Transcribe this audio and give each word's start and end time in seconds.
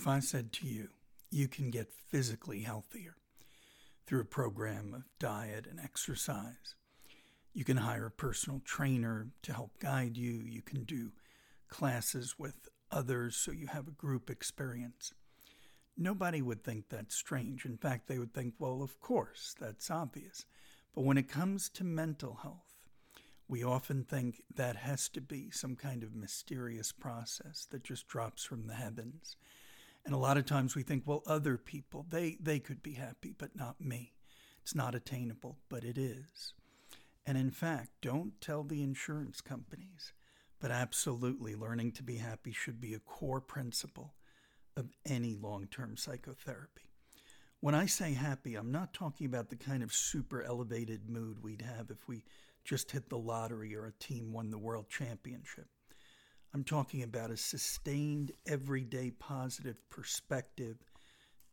If 0.00 0.08
I 0.08 0.20
said 0.20 0.50
to 0.54 0.66
you, 0.66 0.88
you 1.30 1.46
can 1.46 1.70
get 1.70 1.92
physically 1.92 2.60
healthier 2.60 3.16
through 4.06 4.22
a 4.22 4.24
program 4.24 4.94
of 4.94 5.02
diet 5.18 5.66
and 5.68 5.78
exercise, 5.78 6.74
you 7.52 7.66
can 7.66 7.76
hire 7.76 8.06
a 8.06 8.10
personal 8.10 8.62
trainer 8.64 9.26
to 9.42 9.52
help 9.52 9.78
guide 9.78 10.16
you, 10.16 10.40
you 10.46 10.62
can 10.62 10.84
do 10.84 11.12
classes 11.68 12.36
with 12.38 12.70
others 12.90 13.36
so 13.36 13.52
you 13.52 13.66
have 13.66 13.88
a 13.88 13.90
group 13.90 14.30
experience. 14.30 15.12
Nobody 15.98 16.40
would 16.40 16.64
think 16.64 16.88
that's 16.88 17.14
strange. 17.14 17.66
In 17.66 17.76
fact, 17.76 18.08
they 18.08 18.18
would 18.18 18.32
think, 18.32 18.54
well, 18.58 18.82
of 18.82 18.98
course, 19.00 19.54
that's 19.60 19.90
obvious. 19.90 20.46
But 20.94 21.04
when 21.04 21.18
it 21.18 21.28
comes 21.28 21.68
to 21.74 21.84
mental 21.84 22.38
health, 22.42 22.80
we 23.48 23.62
often 23.62 24.04
think 24.04 24.44
that 24.54 24.76
has 24.76 25.10
to 25.10 25.20
be 25.20 25.50
some 25.50 25.76
kind 25.76 26.02
of 26.02 26.14
mysterious 26.14 26.90
process 26.90 27.66
that 27.70 27.84
just 27.84 28.08
drops 28.08 28.42
from 28.42 28.66
the 28.66 28.74
heavens. 28.76 29.36
And 30.04 30.14
a 30.14 30.18
lot 30.18 30.36
of 30.36 30.46
times 30.46 30.74
we 30.74 30.82
think, 30.82 31.04
well, 31.06 31.22
other 31.26 31.56
people, 31.56 32.06
they, 32.08 32.36
they 32.40 32.58
could 32.58 32.82
be 32.82 32.94
happy, 32.94 33.34
but 33.36 33.54
not 33.54 33.80
me. 33.80 34.14
It's 34.62 34.74
not 34.74 34.94
attainable, 34.94 35.58
but 35.68 35.84
it 35.84 35.98
is. 35.98 36.54
And 37.26 37.36
in 37.36 37.50
fact, 37.50 37.90
don't 38.00 38.40
tell 38.40 38.64
the 38.64 38.82
insurance 38.82 39.40
companies, 39.40 40.12
but 40.58 40.70
absolutely 40.70 41.54
learning 41.54 41.92
to 41.92 42.02
be 42.02 42.16
happy 42.16 42.52
should 42.52 42.80
be 42.80 42.94
a 42.94 42.98
core 42.98 43.40
principle 43.40 44.14
of 44.76 44.90
any 45.06 45.34
long 45.34 45.66
term 45.66 45.96
psychotherapy. 45.96 46.90
When 47.60 47.74
I 47.74 47.86
say 47.86 48.14
happy, 48.14 48.54
I'm 48.54 48.72
not 48.72 48.94
talking 48.94 49.26
about 49.26 49.50
the 49.50 49.56
kind 49.56 49.82
of 49.82 49.92
super 49.92 50.42
elevated 50.42 51.10
mood 51.10 51.42
we'd 51.42 51.62
have 51.62 51.90
if 51.90 52.08
we 52.08 52.24
just 52.64 52.90
hit 52.90 53.10
the 53.10 53.18
lottery 53.18 53.76
or 53.76 53.86
a 53.86 53.92
team 53.92 54.32
won 54.32 54.50
the 54.50 54.58
world 54.58 54.88
championship. 54.88 55.68
I'm 56.52 56.64
talking 56.64 57.04
about 57.04 57.30
a 57.30 57.36
sustained, 57.36 58.32
everyday 58.44 59.12
positive 59.12 59.76
perspective, 59.88 60.78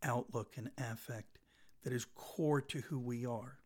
outlook, 0.02 0.56
and 0.58 0.72
affect 0.78 1.38
that 1.84 1.94
is 1.94 2.08
core 2.16 2.62
to 2.62 2.80
who 2.82 2.98
we 2.98 3.24
are 3.24 3.60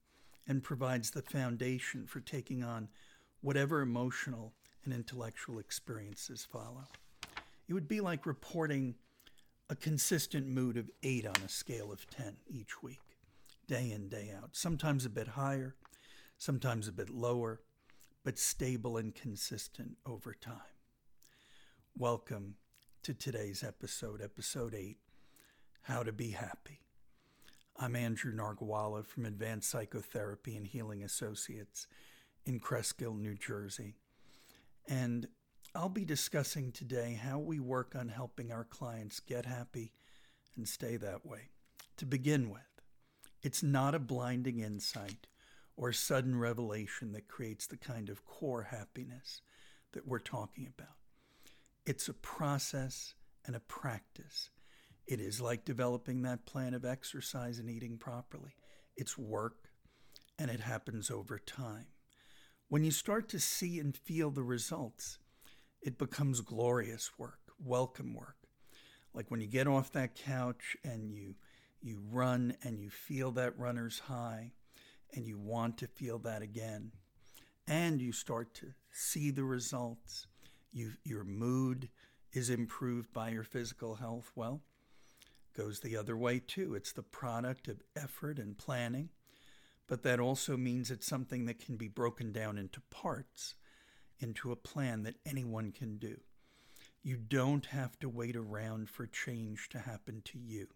and 0.45 0.61
provides 0.61 1.11
the 1.11 1.21
foundation 1.21 2.05
for 2.05 2.19
taking 2.19 2.63
on 2.63 2.89
whatever 3.39 3.81
emotional 3.81 4.53
and 4.83 4.93
intellectual 4.93 5.59
experiences 5.59 6.45
follow. 6.51 6.85
It 7.69 7.73
would 7.73 7.87
be 7.87 8.01
like 8.01 8.25
reporting 8.25 8.95
a 9.69 9.75
consistent 9.75 10.47
mood 10.47 10.75
of 10.75 10.89
8 11.01 11.25
on 11.25 11.37
a 11.45 11.49
scale 11.49 11.93
of 11.93 12.09
10 12.09 12.35
each 12.49 12.83
week, 12.83 13.17
day 13.67 13.91
in, 13.91 14.09
day 14.09 14.33
out, 14.35 14.49
sometimes 14.51 15.05
a 15.05 15.09
bit 15.09 15.29
higher, 15.29 15.75
sometimes 16.37 16.89
a 16.89 16.91
bit 16.91 17.09
lower, 17.09 17.61
but 18.25 18.37
stable 18.37 18.97
and 18.97 19.15
consistent 19.15 19.95
over 20.05 20.33
time. 20.33 20.59
Welcome 22.01 22.55
to 23.03 23.13
today's 23.13 23.63
episode, 23.63 24.23
episode 24.23 24.73
8 24.73 24.97
How 25.83 26.01
to 26.01 26.11
Be 26.11 26.31
Happy. 26.31 26.79
I'm 27.77 27.95
Andrew 27.95 28.33
Nargawala 28.33 29.05
from 29.05 29.27
Advanced 29.27 29.69
Psychotherapy 29.69 30.55
and 30.55 30.65
Healing 30.65 31.03
Associates 31.03 31.85
in 32.43 32.59
Cresskill, 32.59 33.19
New 33.19 33.35
Jersey. 33.35 33.93
And 34.87 35.27
I'll 35.75 35.89
be 35.89 36.03
discussing 36.03 36.71
today 36.71 37.19
how 37.23 37.37
we 37.37 37.59
work 37.59 37.95
on 37.95 38.09
helping 38.09 38.51
our 38.51 38.63
clients 38.63 39.19
get 39.19 39.45
happy 39.45 39.91
and 40.55 40.67
stay 40.67 40.97
that 40.97 41.23
way. 41.23 41.49
To 41.97 42.07
begin 42.07 42.49
with, 42.49 42.81
it's 43.43 43.61
not 43.61 43.93
a 43.93 43.99
blinding 43.99 44.57
insight 44.57 45.27
or 45.77 45.93
sudden 45.93 46.39
revelation 46.39 47.11
that 47.11 47.27
creates 47.27 47.67
the 47.67 47.77
kind 47.77 48.09
of 48.09 48.25
core 48.25 48.63
happiness 48.71 49.43
that 49.91 50.07
we're 50.07 50.17
talking 50.17 50.65
about. 50.65 50.95
It's 51.83 52.07
a 52.07 52.13
process 52.13 53.15
and 53.45 53.55
a 53.55 53.59
practice. 53.59 54.51
It 55.07 55.19
is 55.19 55.41
like 55.41 55.65
developing 55.65 56.21
that 56.21 56.45
plan 56.45 56.75
of 56.75 56.85
exercise 56.85 57.57
and 57.57 57.71
eating 57.71 57.97
properly. 57.97 58.55
It's 58.95 59.17
work 59.17 59.69
and 60.37 60.51
it 60.51 60.59
happens 60.59 61.09
over 61.09 61.39
time. 61.39 61.87
When 62.69 62.83
you 62.83 62.91
start 62.91 63.29
to 63.29 63.39
see 63.39 63.79
and 63.79 63.97
feel 63.97 64.29
the 64.29 64.43
results, 64.43 65.17
it 65.81 65.97
becomes 65.97 66.41
glorious 66.41 67.17
work, 67.17 67.39
welcome 67.57 68.13
work. 68.13 68.37
Like 69.15 69.31
when 69.31 69.41
you 69.41 69.47
get 69.47 69.67
off 69.67 69.91
that 69.93 70.13
couch 70.13 70.77
and 70.83 71.11
you 71.11 71.33
you 71.81 71.99
run 72.11 72.55
and 72.61 72.79
you 72.79 72.91
feel 72.91 73.31
that 73.31 73.57
runner's 73.57 73.97
high 73.97 74.51
and 75.15 75.25
you 75.25 75.39
want 75.39 75.79
to 75.79 75.87
feel 75.87 76.19
that 76.19 76.43
again 76.43 76.91
and 77.67 77.99
you 77.99 78.11
start 78.11 78.53
to 78.53 78.67
see 78.91 79.31
the 79.31 79.43
results 79.43 80.27
you, 80.71 80.91
your 81.03 81.23
mood 81.23 81.89
is 82.33 82.49
improved 82.49 83.11
by 83.13 83.29
your 83.29 83.43
physical 83.43 83.95
health 83.95 84.31
well 84.35 84.61
goes 85.53 85.81
the 85.81 85.97
other 85.97 86.15
way 86.15 86.39
too. 86.39 86.75
It's 86.75 86.93
the 86.93 87.03
product 87.03 87.67
of 87.67 87.81
effort 87.95 88.39
and 88.39 88.57
planning 88.57 89.09
but 89.91 90.03
that 90.03 90.21
also 90.21 90.55
means 90.55 90.89
it's 90.89 91.05
something 91.05 91.47
that 91.47 91.59
can 91.59 91.75
be 91.75 91.89
broken 91.89 92.31
down 92.31 92.57
into 92.57 92.79
parts 92.89 93.55
into 94.21 94.49
a 94.49 94.55
plan 94.55 95.03
that 95.03 95.17
anyone 95.25 95.73
can 95.73 95.97
do. 95.97 96.15
You 97.03 97.17
don't 97.17 97.65
have 97.65 97.99
to 97.99 98.07
wait 98.07 98.37
around 98.37 98.89
for 98.89 99.05
change 99.05 99.67
to 99.69 99.79
happen 99.79 100.21
to 100.25 100.39
you. 100.39 100.67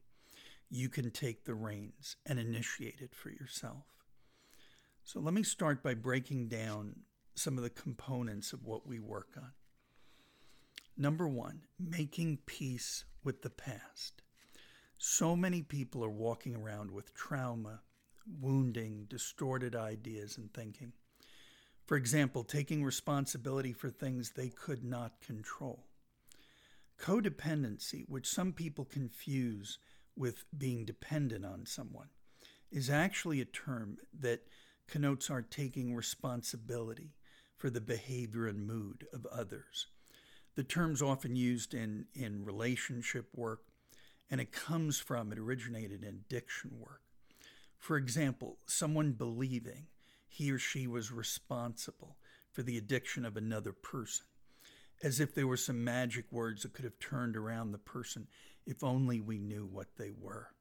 You 0.69 0.89
can 0.89 1.11
take 1.11 1.45
the 1.45 1.53
reins 1.53 2.17
and 2.25 2.39
initiate 2.39 2.99
it 2.99 3.15
for 3.15 3.29
yourself. 3.29 3.85
So 5.05 5.21
let 5.21 5.33
me 5.33 5.43
start 5.43 5.81
by 5.81 5.93
breaking 5.93 6.49
down 6.49 6.97
some 7.35 7.57
of 7.57 7.63
the 7.63 7.69
components 7.69 8.51
of 8.51 8.65
what 8.65 8.85
we 8.85 8.99
work 8.99 9.29
on. 9.37 9.51
Number 10.97 11.27
one, 11.27 11.63
making 11.77 12.39
peace 12.45 13.03
with 13.23 13.41
the 13.41 13.49
past. 13.49 14.21
So 14.97 15.35
many 15.35 15.61
people 15.61 16.05
are 16.05 16.09
walking 16.09 16.55
around 16.55 16.91
with 16.91 17.13
trauma, 17.13 17.81
wounding, 18.39 19.05
distorted 19.09 19.75
ideas 19.75 20.37
and 20.37 20.53
thinking. 20.53 20.93
For 21.85 21.97
example, 21.97 22.43
taking 22.43 22.83
responsibility 22.83 23.73
for 23.73 23.89
things 23.89 24.31
they 24.31 24.47
could 24.49 24.83
not 24.83 25.19
control. 25.19 25.85
Codependency, 26.97 28.07
which 28.07 28.27
some 28.27 28.53
people 28.53 28.85
confuse 28.85 29.77
with 30.15 30.45
being 30.57 30.85
dependent 30.85 31.45
on 31.45 31.65
someone, 31.65 32.07
is 32.71 32.89
actually 32.89 33.41
a 33.41 33.45
term 33.45 33.97
that 34.17 34.47
connotes 34.87 35.29
our 35.29 35.41
taking 35.41 35.93
responsibility 35.93 37.15
for 37.57 37.69
the 37.69 37.81
behavior 37.81 38.47
and 38.47 38.65
mood 38.65 39.05
of 39.13 39.25
others. 39.25 39.87
The 40.55 40.63
term's 40.63 41.01
often 41.01 41.35
used 41.35 41.73
in, 41.73 42.05
in 42.13 42.45
relationship 42.45 43.27
work, 43.35 43.61
and 44.31 44.39
it 44.39 44.51
comes 44.51 44.99
from, 44.99 45.31
it 45.31 45.37
originated 45.37 46.03
in 46.03 46.09
addiction 46.25 46.71
work. 46.79 47.01
For 47.77 47.97
example, 47.97 48.57
someone 48.65 49.11
believing 49.11 49.87
he 50.27 50.51
or 50.51 50.57
she 50.57 50.87
was 50.87 51.11
responsible 51.11 52.17
for 52.51 52.63
the 52.63 52.77
addiction 52.77 53.25
of 53.25 53.35
another 53.35 53.73
person, 53.73 54.25
as 55.03 55.19
if 55.19 55.35
there 55.35 55.47
were 55.47 55.57
some 55.57 55.83
magic 55.83 56.31
words 56.31 56.63
that 56.63 56.73
could 56.73 56.85
have 56.85 56.99
turned 56.99 57.35
around 57.35 57.71
the 57.71 57.77
person 57.77 58.27
if 58.65 58.83
only 58.83 59.19
we 59.19 59.37
knew 59.37 59.65
what 59.65 59.97
they 59.97 60.11
were. 60.17 60.51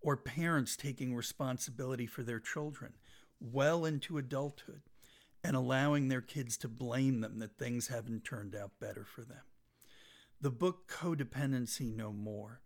Or 0.00 0.16
parents 0.16 0.76
taking 0.76 1.14
responsibility 1.14 2.06
for 2.06 2.22
their 2.22 2.40
children 2.40 2.94
well 3.40 3.84
into 3.84 4.18
adulthood 4.18 4.82
and 5.42 5.56
allowing 5.56 6.08
their 6.08 6.20
kids 6.20 6.56
to 6.58 6.68
blame 6.68 7.20
them 7.20 7.38
that 7.38 7.58
things 7.58 7.88
haven't 7.88 8.24
turned 8.24 8.54
out 8.54 8.72
better 8.80 9.04
for 9.04 9.22
them. 9.22 9.42
The 10.40 10.50
book 10.50 10.90
Codependency 10.90 11.94
No 11.94 12.12
More 12.12 12.60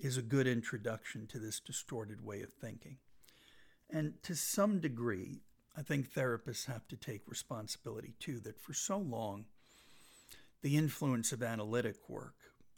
is 0.00 0.16
a 0.16 0.22
good 0.22 0.46
introduction 0.46 1.26
to 1.28 1.38
this 1.38 1.60
distorted 1.60 2.24
way 2.24 2.42
of 2.42 2.52
thinking. 2.52 2.98
And 3.90 4.14
to 4.22 4.34
some 4.34 4.80
degree, 4.80 5.40
I 5.76 5.82
think 5.82 6.12
therapists 6.12 6.66
have 6.66 6.86
to 6.88 6.96
take 6.96 7.22
responsibility 7.26 8.14
too, 8.18 8.40
that 8.40 8.60
for 8.60 8.74
so 8.74 8.98
long, 8.98 9.46
the 10.62 10.76
influence 10.76 11.32
of 11.32 11.42
analytic 11.42 12.08
work 12.08 12.34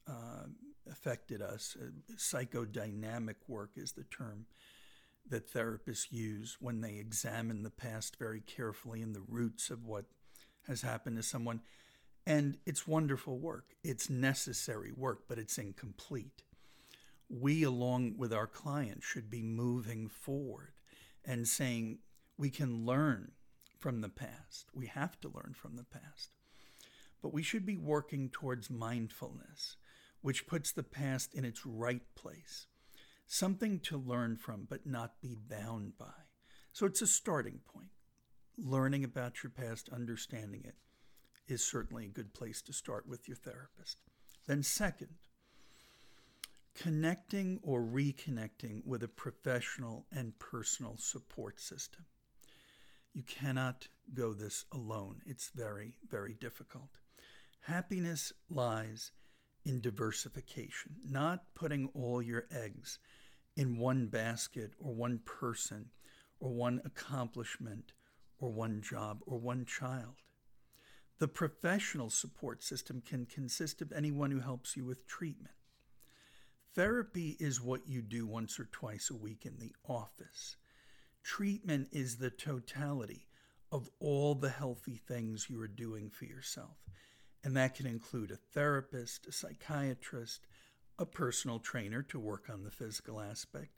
uh, 0.09 0.47
affected 0.91 1.43
us. 1.43 1.77
Uh, 1.81 1.91
psychodynamic 2.17 3.37
work 3.49 3.71
is 3.77 3.93
the 3.93 4.05
term 4.05 4.47
that 5.29 5.53
therapists 5.53 6.11
use 6.11 6.57
when 6.61 6.81
they 6.81 6.95
examine 6.95 7.63
the 7.63 7.71
past 7.71 8.17
very 8.17 8.41
carefully 8.41 9.03
and 9.03 9.15
the 9.15 9.23
roots 9.29 9.71
of 9.71 9.87
what 9.87 10.07
has 10.67 10.83
happened 10.83 11.17
to 11.17 11.23
someone. 11.23 11.61
And 12.27 12.59
it's 12.67 12.87
wonderful 12.87 13.39
work. 13.39 13.75
It's 13.83 14.11
necessary 14.11 14.93
work, 14.95 15.25
but 15.29 15.39
it's 15.39 15.59
incomplete. 15.59 16.43
We, 17.29 17.63
along 17.63 18.17
with 18.19 18.33
our 18.33 18.47
clients, 18.47 19.07
should 19.07 19.31
be 19.31 19.43
moving 19.43 20.09
forward 20.09 20.73
and 21.25 21.47
saying 21.47 21.99
we 22.37 22.51
can 22.51 22.85
learn 22.85 23.33
from 23.79 24.01
the 24.01 24.09
past. 24.09 24.67
We 24.75 24.87
have 24.87 25.21
to 25.21 25.29
learn 25.29 25.55
from 25.55 25.77
the 25.77 25.85
past. 25.85 26.31
But 27.23 27.33
we 27.33 27.43
should 27.43 27.67
be 27.67 27.77
working 27.77 28.31
towards 28.31 28.71
mindfulness, 28.71 29.77
which 30.23 30.47
puts 30.47 30.73
the 30.73 30.83
past 30.83 31.35
in 31.35 31.45
its 31.45 31.65
right 31.65 32.03
place 32.15 32.67
something 33.31 33.79
to 33.79 33.97
learn 33.97 34.37
from 34.37 34.67
but 34.69 34.85
not 34.85 35.21
be 35.23 35.37
bound 35.49 35.97
by. 35.97 36.27
So 36.73 36.85
it's 36.85 37.01
a 37.01 37.07
starting 37.07 37.61
point. 37.73 37.91
Learning 38.59 39.05
about 39.05 39.43
your 39.43 39.51
past, 39.51 39.89
understanding 39.89 40.63
it, 40.65 40.75
is 41.47 41.65
certainly 41.65 42.07
a 42.07 42.09
good 42.09 42.35
place 42.35 42.61
to 42.63 42.73
start 42.73 43.09
with 43.09 43.29
your 43.29 43.37
therapist. 43.37 43.99
Then, 44.47 44.65
second, 44.65 45.11
connecting 46.75 47.61
or 47.63 47.83
reconnecting 47.83 48.85
with 48.85 49.05
a 49.05 49.09
professional 49.09 50.07
and 50.13 50.39
personal 50.41 50.97
support 50.99 51.61
system. 51.61 52.07
You 53.15 53.23
cannot 53.23 53.87
go 54.13 54.33
this 54.33 54.65
alone. 54.73 55.23
It's 55.25 55.51
very, 55.55 55.95
very 56.09 56.35
difficult. 56.35 56.99
Happiness 57.61 58.33
lies 58.49 59.13
in 59.65 59.81
diversification, 59.81 60.97
not 61.09 61.45
putting 61.55 61.91
all 61.95 62.21
your 62.21 62.47
eggs 62.51 62.99
in 63.61 63.77
one 63.77 64.07
basket 64.07 64.73
or 64.79 64.95
one 64.95 65.21
person 65.27 65.91
or 66.41 66.51
one 66.51 66.81
accomplishment 66.83 67.93
or 68.39 68.51
one 68.51 68.81
job 68.81 69.21
or 69.27 69.39
one 69.39 69.67
child. 69.67 70.15
The 71.19 71.29
professional 71.29 72.09
support 72.09 72.63
system 72.63 73.03
can 73.05 73.27
consist 73.27 73.83
of 73.83 73.93
anyone 73.93 74.31
who 74.31 74.41
helps 74.41 74.79
you 74.79 74.87
with 74.87 75.07
treatment. 75.07 75.53
Therapy 76.75 77.37
is 77.39 77.61
what 77.61 77.87
you 77.87 78.01
do 78.01 78.27
once 78.27 78.59
or 78.59 78.65
twice 78.73 79.11
a 79.11 79.15
week 79.15 79.45
in 79.45 79.59
the 79.59 79.75
office. 79.87 80.57
Treatment 81.23 81.89
is 81.93 82.17
the 82.17 82.31
totality 82.31 83.27
of 83.71 83.91
all 83.99 84.35
the 84.35 84.49
healthy 84.49 84.97
things 85.07 85.49
you 85.51 85.61
are 85.61 85.69
doing 85.69 86.09
for 86.09 86.25
yourself. 86.25 86.79
And 87.45 87.55
that 87.59 87.75
can 87.75 87.87
include 87.87 88.31
a 88.31 88.37
therapist, 88.55 89.27
a 89.27 89.33
psychiatrist, 89.33 90.47
a 91.01 91.07
personal 91.07 91.59
trainer 91.59 92.03
to 92.03 92.19
work 92.21 92.51
on 92.53 92.63
the 92.63 92.71
physical 92.71 93.21
aspect, 93.21 93.71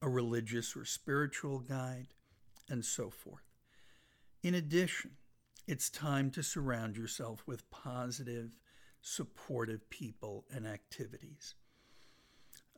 a 0.00 0.08
religious 0.08 0.76
or 0.76 0.84
spiritual 0.84 1.58
guide, 1.58 2.06
and 2.68 2.84
so 2.84 3.10
forth. 3.10 3.42
In 4.44 4.54
addition, 4.54 5.10
it's 5.66 5.90
time 5.90 6.30
to 6.30 6.42
surround 6.44 6.96
yourself 6.96 7.42
with 7.44 7.68
positive, 7.70 8.56
supportive 9.02 9.90
people 9.90 10.44
and 10.54 10.66
activities. 10.66 11.54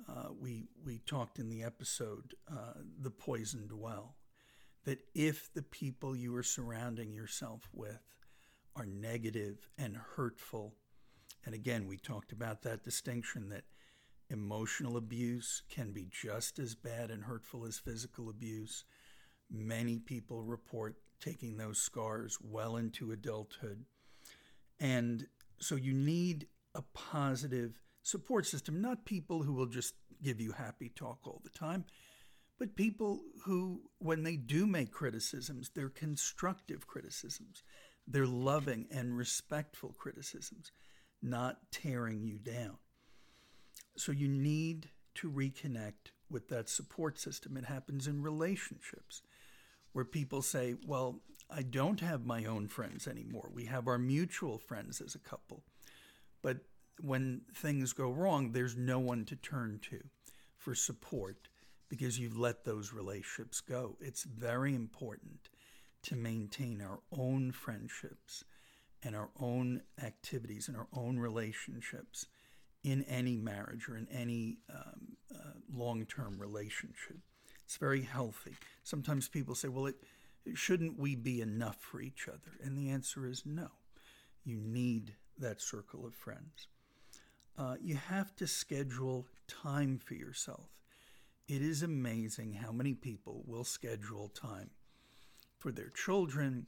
Uh, 0.08 0.28
we, 0.40 0.68
we 0.84 0.98
talked 0.98 1.38
in 1.38 1.50
the 1.50 1.62
episode, 1.62 2.34
uh, 2.50 2.80
The 2.98 3.10
Poisoned 3.10 3.72
Well, 3.72 4.16
that 4.84 5.04
if 5.14 5.52
the 5.52 5.62
people 5.62 6.16
you 6.16 6.34
are 6.34 6.42
surrounding 6.42 7.12
yourself 7.12 7.68
with 7.74 8.00
are 8.74 8.86
negative 8.86 9.68
and 9.76 9.96
hurtful, 10.16 10.74
and 11.44 11.54
again, 11.54 11.86
we 11.86 11.98
talked 11.98 12.32
about 12.32 12.62
that 12.62 12.82
distinction 12.84 13.50
that 13.50 13.64
emotional 14.32 14.96
abuse 14.96 15.62
can 15.68 15.92
be 15.92 16.08
just 16.10 16.58
as 16.58 16.74
bad 16.74 17.10
and 17.10 17.24
hurtful 17.24 17.66
as 17.66 17.78
physical 17.78 18.30
abuse. 18.30 18.84
Many 19.50 19.98
people 19.98 20.42
report 20.42 20.96
taking 21.20 21.56
those 21.56 21.78
scars 21.78 22.38
well 22.40 22.76
into 22.76 23.12
adulthood. 23.12 23.84
And 24.80 25.26
so 25.58 25.76
you 25.76 25.92
need 25.92 26.48
a 26.74 26.82
positive 26.94 27.80
support 28.02 28.46
system, 28.46 28.80
not 28.80 29.04
people 29.04 29.42
who 29.42 29.52
will 29.52 29.66
just 29.66 29.94
give 30.22 30.40
you 30.40 30.52
happy 30.52 30.88
talk 30.88 31.18
all 31.24 31.40
the 31.44 31.50
time, 31.50 31.84
but 32.58 32.74
people 32.74 33.20
who, 33.44 33.82
when 33.98 34.22
they 34.22 34.36
do 34.36 34.66
make 34.66 34.90
criticisms, 34.90 35.70
they're 35.74 35.88
constructive 35.88 36.86
criticisms. 36.86 37.62
They're 38.06 38.26
loving 38.26 38.86
and 38.90 39.16
respectful 39.16 39.94
criticisms, 39.96 40.72
not 41.20 41.58
tearing 41.70 42.24
you 42.24 42.38
down. 42.38 42.78
So 43.96 44.12
you 44.12 44.28
need 44.28 44.90
to 45.16 45.30
reconnect 45.30 46.12
with 46.30 46.48
that 46.48 46.68
support 46.68 47.18
system. 47.18 47.56
It 47.56 47.66
happens 47.66 48.06
in 48.06 48.22
relationships 48.22 49.22
where 49.92 50.04
people 50.04 50.42
say, 50.42 50.74
Well, 50.86 51.20
I 51.50 51.62
don't 51.62 52.00
have 52.00 52.24
my 52.24 52.44
own 52.46 52.68
friends 52.68 53.06
anymore. 53.06 53.50
We 53.52 53.66
have 53.66 53.86
our 53.86 53.98
mutual 53.98 54.58
friends 54.58 55.00
as 55.00 55.14
a 55.14 55.18
couple. 55.18 55.64
But 56.40 56.58
when 57.00 57.42
things 57.54 57.92
go 57.92 58.10
wrong, 58.10 58.52
there's 58.52 58.76
no 58.76 58.98
one 58.98 59.24
to 59.26 59.36
turn 59.36 59.80
to 59.90 60.00
for 60.56 60.74
support 60.74 61.48
because 61.88 62.18
you've 62.18 62.38
let 62.38 62.64
those 62.64 62.92
relationships 62.92 63.60
go. 63.60 63.96
It's 64.00 64.24
very 64.24 64.74
important 64.74 65.50
to 66.04 66.16
maintain 66.16 66.80
our 66.80 67.00
own 67.16 67.52
friendships 67.52 68.44
and 69.02 69.14
our 69.14 69.30
own 69.38 69.82
activities 70.02 70.68
and 70.68 70.76
our 70.76 70.88
own 70.94 71.18
relationships 71.18 72.26
in 72.84 73.02
any 73.04 73.36
marriage 73.36 73.88
or 73.88 73.96
in 73.96 74.08
any 74.12 74.58
um, 74.72 75.16
uh, 75.34 75.58
long 75.72 76.04
term 76.06 76.38
relationship. 76.38 77.18
It's 77.64 77.76
very 77.76 78.02
healthy. 78.02 78.54
Sometimes 78.82 79.28
people 79.28 79.54
say, 79.54 79.68
well, 79.68 79.86
it, 79.86 79.96
shouldn't 80.54 80.98
we 80.98 81.14
be 81.14 81.40
enough 81.40 81.76
for 81.80 82.00
each 82.00 82.28
other? 82.28 82.58
And 82.62 82.76
the 82.76 82.90
answer 82.90 83.26
is 83.26 83.44
no. 83.46 83.68
You 84.44 84.60
need 84.60 85.14
that 85.38 85.60
circle 85.62 86.04
of 86.04 86.14
friends. 86.14 86.68
Uh, 87.56 87.76
you 87.80 87.96
have 87.96 88.34
to 88.36 88.46
schedule 88.46 89.26
time 89.46 89.98
for 89.98 90.14
yourself. 90.14 90.68
It 91.48 91.62
is 91.62 91.82
amazing 91.82 92.54
how 92.54 92.72
many 92.72 92.94
people 92.94 93.44
will 93.46 93.64
schedule 93.64 94.28
time 94.28 94.70
for 95.58 95.70
their 95.70 95.90
children. 95.90 96.66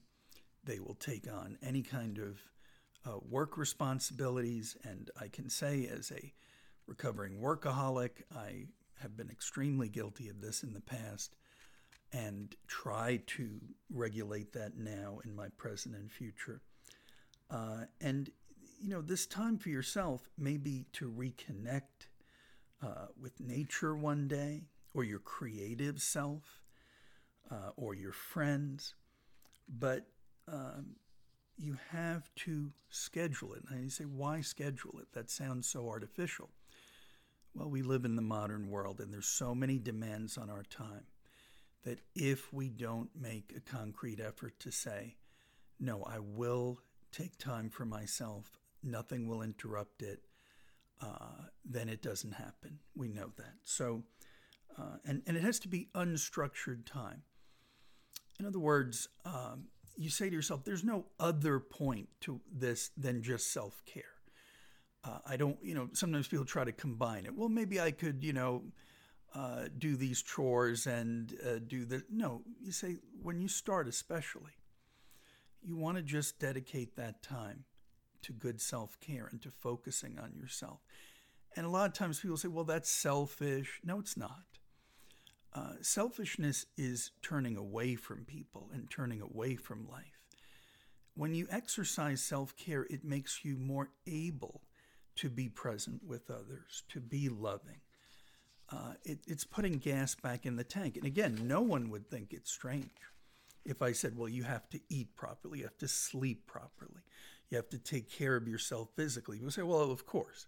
They 0.65 0.79
will 0.79 0.95
take 0.95 1.27
on 1.31 1.59
any 1.63 1.83
kind 1.83 2.19
of 2.19 2.41
uh, 3.07 3.19
work 3.29 3.57
responsibilities. 3.57 4.77
And 4.85 5.11
I 5.21 5.29
can 5.29 5.49
say, 5.49 5.87
as 5.87 6.11
a 6.11 6.33
recovering 6.87 7.41
workaholic, 7.41 8.23
I 8.35 8.67
have 9.01 9.17
been 9.17 9.31
extremely 9.31 9.89
guilty 9.89 10.29
of 10.29 10.41
this 10.41 10.63
in 10.63 10.73
the 10.73 10.81
past 10.81 11.37
and 12.13 12.55
try 12.69 13.21
to 13.27 13.61
regulate 13.91 14.53
that 14.53 14.77
now 14.77 15.19
in 15.25 15.35
my 15.35 15.49
present 15.57 15.95
and 15.97 16.11
future. 16.11 16.61
Uh, 17.51 17.85
and, 18.01 18.31
you 18.81 18.89
know, 18.89 19.03
this 19.03 19.27
time 19.27 19.59
for 19.59 19.69
yourself 19.69 20.29
may 20.39 20.57
be 20.57 20.87
to 20.93 21.11
reconnect 21.11 22.09
uh, 22.83 23.07
with 23.21 23.41
nature 23.41 23.97
one 23.97 24.29
day, 24.29 24.63
or 24.93 25.03
your 25.03 25.19
creative 25.19 26.01
self, 26.01 26.61
uh, 27.51 27.71
or 27.77 27.95
your 27.95 28.13
friends. 28.13 28.95
But 29.69 30.07
um, 30.47 30.97
you 31.57 31.79
have 31.91 32.29
to 32.37 32.73
schedule 32.91 33.55
it. 33.55 33.63
And 33.71 33.85
you 33.85 33.91
say, 33.91 34.05
why 34.05 34.41
schedule 34.41 34.99
it? 35.01 35.13
That 35.13 35.31
sounds 35.31 35.69
so 35.69 35.89
artificial. 35.89 36.51
Well, 37.55 37.71
we 37.71 37.83
live 37.83 38.05
in 38.05 38.17
the 38.17 38.23
modern 38.23 38.69
world 38.69 39.01
and 39.01 39.13
there's 39.13 39.27
so 39.27 39.55
many 39.55 39.79
demands 39.79 40.37
on 40.37 40.51
our 40.51 40.65
time 40.65 41.07
that 41.85 42.01
if 42.15 42.53
we 42.53 42.69
don't 42.69 43.11
make 43.15 43.53
a 43.57 43.61
concrete 43.61 44.19
effort 44.19 44.59
to 44.61 44.73
say, 44.73 45.17
no, 45.79 46.03
I 46.03 46.19
will 46.19 46.81
take 47.13 47.39
time 47.39 47.71
for 47.71 47.85
myself, 47.85 48.59
nothing 48.83 49.29
will 49.29 49.43
interrupt 49.43 50.03
it, 50.03 50.21
uh, 51.01 51.47
then 51.65 51.89
it 51.89 52.03
doesn't 52.03 52.33
happen. 52.33 52.79
We 52.97 53.09
know 53.09 53.31
that. 53.37 53.55
So, 53.65 54.03
uh, 54.77 54.97
and, 55.05 55.23
and 55.27 55.37
it 55.37 55.45
has 55.45 55.61
to 55.61 55.69
be 55.69 55.89
unstructured 55.95 56.87
time. 56.87 57.23
In 58.41 58.47
other 58.47 58.59
words, 58.59 59.09
um, 59.25 59.69
you 59.97 60.11
say 60.11 60.29
to 60.29 60.35
yourself, 60.35 60.65
there's 60.65 60.85
no 60.85 61.07
other 61.19 61.61
point 61.61 62.09
to 62.23 62.41
this 62.53 62.91
than 62.97 63.23
just 63.23 63.53
self 63.53 63.83
care. 63.87 64.03
Uh, 65.05 65.19
I 65.27 65.37
don't, 65.37 65.59
you 65.63 65.75
know, 65.75 65.91
sometimes 65.93 66.29
people 66.29 66.47
try 66.47 66.65
to 66.65 66.73
combine 66.73 67.27
it. 67.27 67.37
Well, 67.37 67.49
maybe 67.49 67.81
I 67.81 67.91
could, 67.91 68.25
you 68.25 68.33
know, 68.33 68.63
uh, 69.35 69.65
do 69.77 69.97
these 69.97 70.23
chores 70.23 70.87
and 70.87 71.35
uh, 71.47 71.59
do 71.67 71.85
the. 71.85 72.03
No, 72.11 72.43
you 72.61 72.73
say 72.73 72.97
when 73.23 73.41
you 73.41 73.49
start, 73.49 73.89
especially, 73.89 74.53
you 75.63 75.77
want 75.77 75.97
to 75.97 76.03
just 76.03 76.39
dedicate 76.39 76.97
that 76.97 77.23
time 77.23 77.65
to 78.23 78.33
good 78.33 78.61
self 78.61 78.99
care 79.01 79.29
and 79.31 79.43
to 79.43 79.51
focusing 79.51 80.19
on 80.19 80.33
yourself. 80.35 80.81
And 81.57 81.67
a 81.67 81.69
lot 81.69 81.87
of 81.87 81.93
times 81.93 82.21
people 82.21 82.37
say, 82.37 82.49
well, 82.49 82.65
that's 82.65 82.91
selfish. 82.91 83.81
No, 83.85 84.01
it's 84.01 84.17
not. 84.17 84.45
Uh, 85.55 85.75
selfishness 85.81 86.67
is 86.77 87.13
turning 87.23 87.57
away 87.57 87.95
from 87.95 88.25
people 88.25 88.69
and 88.73 88.91
turning 88.91 89.21
away 89.21 89.55
from 89.55 89.89
life. 89.89 90.21
When 91.15 91.35
you 91.35 91.47
exercise 91.51 92.21
self 92.21 92.57
care, 92.57 92.87
it 92.91 93.05
makes 93.05 93.45
you 93.45 93.57
more 93.57 93.91
able 94.07 94.63
to 95.17 95.31
be 95.31 95.49
present 95.49 96.03
with 96.05 96.29
others, 96.29 96.83
to 96.89 97.01
be 97.01 97.29
loving. 97.29 97.81
Uh, 98.71 98.95
it, 99.05 99.21
it's 99.29 99.45
putting 99.45 99.79
gas 99.79 100.17
back 100.17 100.45
in 100.45 100.57
the 100.57 100.65
tank. 100.65 100.97
And 100.97 101.05
again, 101.05 101.39
no 101.43 101.61
one 101.61 101.91
would 101.91 102.11
think 102.11 102.33
it's 102.33 102.51
strange 102.51 102.91
if 103.65 103.81
I 103.81 103.93
said, 103.93 104.17
well, 104.17 104.29
you 104.29 104.43
have 104.43 104.69
to 104.71 104.81
eat 104.89 105.15
properly, 105.17 105.59
you 105.59 105.65
have 105.65 105.79
to 105.79 105.89
sleep 105.89 106.47
properly, 106.47 107.01
you 107.51 107.57
have 107.57 107.69
to 107.71 107.79
take 107.79 108.11
care 108.11 108.37
of 108.37 108.47
yourself 108.47 108.89
physically. 108.97 109.39
People 109.39 109.51
say, 109.51 109.63
well, 109.63 109.91
of 109.91 110.07
course. 110.07 110.47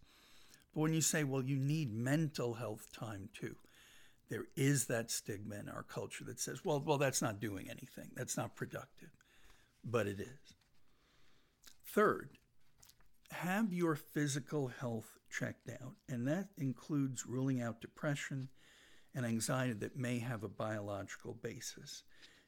But 0.75 0.81
when 0.81 0.93
you 0.93 1.01
say, 1.01 1.25
well, 1.25 1.43
you 1.43 1.57
need 1.57 1.93
mental 1.95 2.55
health 2.55 2.91
time 2.93 3.29
too, 3.33 3.57
there 4.29 4.47
is 4.57 4.87
that 4.87 5.11
stigma 5.11 5.57
in 5.57 5.69
our 5.69 5.83
culture 5.83 6.25
that 6.25 6.41
says, 6.41 6.65
well, 6.65 6.83
well, 6.85 6.99
that's 6.99 7.23
not 7.23 7.41
doing 7.41 7.69
anything, 7.71 8.11
that's 8.15 8.37
not 8.37 8.57
productive. 8.57 9.11
But 9.85 10.07
it 10.07 10.21
is. 10.21 10.55
Third, 11.87 12.31
have 13.31 13.73
your 13.73 13.95
physical 13.95 14.69
health 14.69 15.19
checked 15.31 15.71
out, 15.71 15.95
and 16.09 16.27
that 16.27 16.49
includes 16.57 17.27
ruling 17.27 17.63
out 17.63 17.81
depression 17.81 18.49
and 19.15 19.25
anxiety 19.25 19.73
that 19.73 19.97
may 19.97 20.19
have 20.19 20.43
a 20.43 20.49
biological 20.49 21.35
basis 21.35 22.03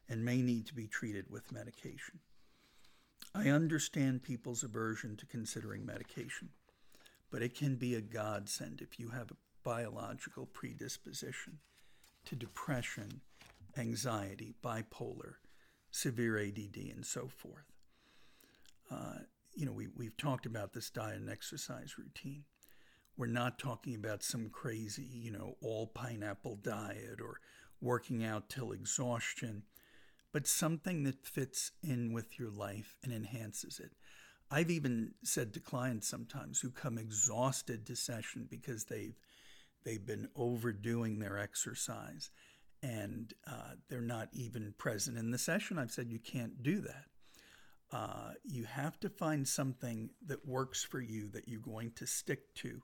and 0.08 0.25
may 0.25 0.42
need 0.42 0.66
to 0.66 0.75
be 0.75 0.87
treated 0.87 1.26
with 1.30 1.52
medication. 1.52 2.20
I 3.35 3.49
understand 3.49 4.23
people's 4.23 4.62
aversion 4.62 5.16
to 5.16 5.26
considering 5.26 5.85
medication, 5.85 6.50
but 7.30 7.42
it 7.42 7.54
can 7.54 7.76
be 7.76 7.94
a 7.94 8.00
godsend 8.00 8.80
if 8.80 8.99
you 8.99 9.11
have 9.11 9.30
biological 9.62 10.47
predisposition 10.47 11.59
to 12.25 12.37
depression, 12.37 13.21
anxiety, 13.77 14.55
bipolar, 14.62 15.35
severe 15.91 16.38
ADD, 16.38 16.77
and 16.95 17.05
so 17.05 17.29
forth. 17.29 17.73
Uh, 18.91 19.21
you 19.55 19.67
know, 19.67 19.73
we, 19.73 19.88
we've 19.97 20.17
talked 20.17 20.47
about 20.47 20.73
this 20.73 20.91
diet 20.91 21.17
and 21.17 21.31
exercise 21.31 21.97
routine. 21.99 22.45
We're 23.17 23.27
not 23.27 23.59
talking 23.59 23.95
about 23.95 24.23
some 24.23 24.49
crazy, 24.50 25.09
you 25.11 25.33
know, 25.33 25.57
all 25.61 25.88
pineapple 25.88 26.57
diet 26.57 27.21
or 27.21 27.41
working 27.81 28.25
out 28.25 28.49
till 28.49 28.73
exhaustion, 28.73 29.65
but 30.33 30.47
something 30.47 31.03
that 31.05 31.27
fits 31.27 31.73
in 31.83 32.12
with 32.12 32.38
your 32.38 32.50
life 32.50 32.97
and 33.03 33.12
enhances 33.12 33.81
it. 33.81 33.93
I've 34.50 34.71
even 34.71 35.12
said 35.23 35.53
to 35.55 35.61
clients 35.61 36.09
sometimes 36.09 36.61
who 36.61 36.71
come 36.71 36.97
exhausted 36.97 37.87
to 37.87 37.97
session 37.97 38.47
because 38.49 38.85
they've 38.85 39.19
they've 39.85 40.06
been 40.06 40.28
overdoing 40.37 41.18
their 41.18 41.38
exercise 41.38 42.30
and 42.82 43.35
uh, 43.47 43.73
they're 43.88 44.00
not 44.00 44.28
even 44.32 44.75
present 44.78 45.18
in 45.18 45.30
the 45.30 45.38
session. 45.38 45.78
I've 45.78 45.90
said 45.90 46.11
you 46.11 46.18
can't 46.18 46.62
do 46.62 46.80
that. 46.80 47.04
Uh, 47.90 48.32
you 48.44 48.64
have 48.64 49.00
to 49.00 49.08
find 49.08 49.49
something 49.49 50.11
that 50.26 50.47
works 50.47 50.85
for 50.85 51.00
you 51.00 51.28
that 51.30 51.49
you're 51.49 51.61
going 51.61 51.92
to 51.92 52.06
stick 52.06 52.54
to 52.56 52.82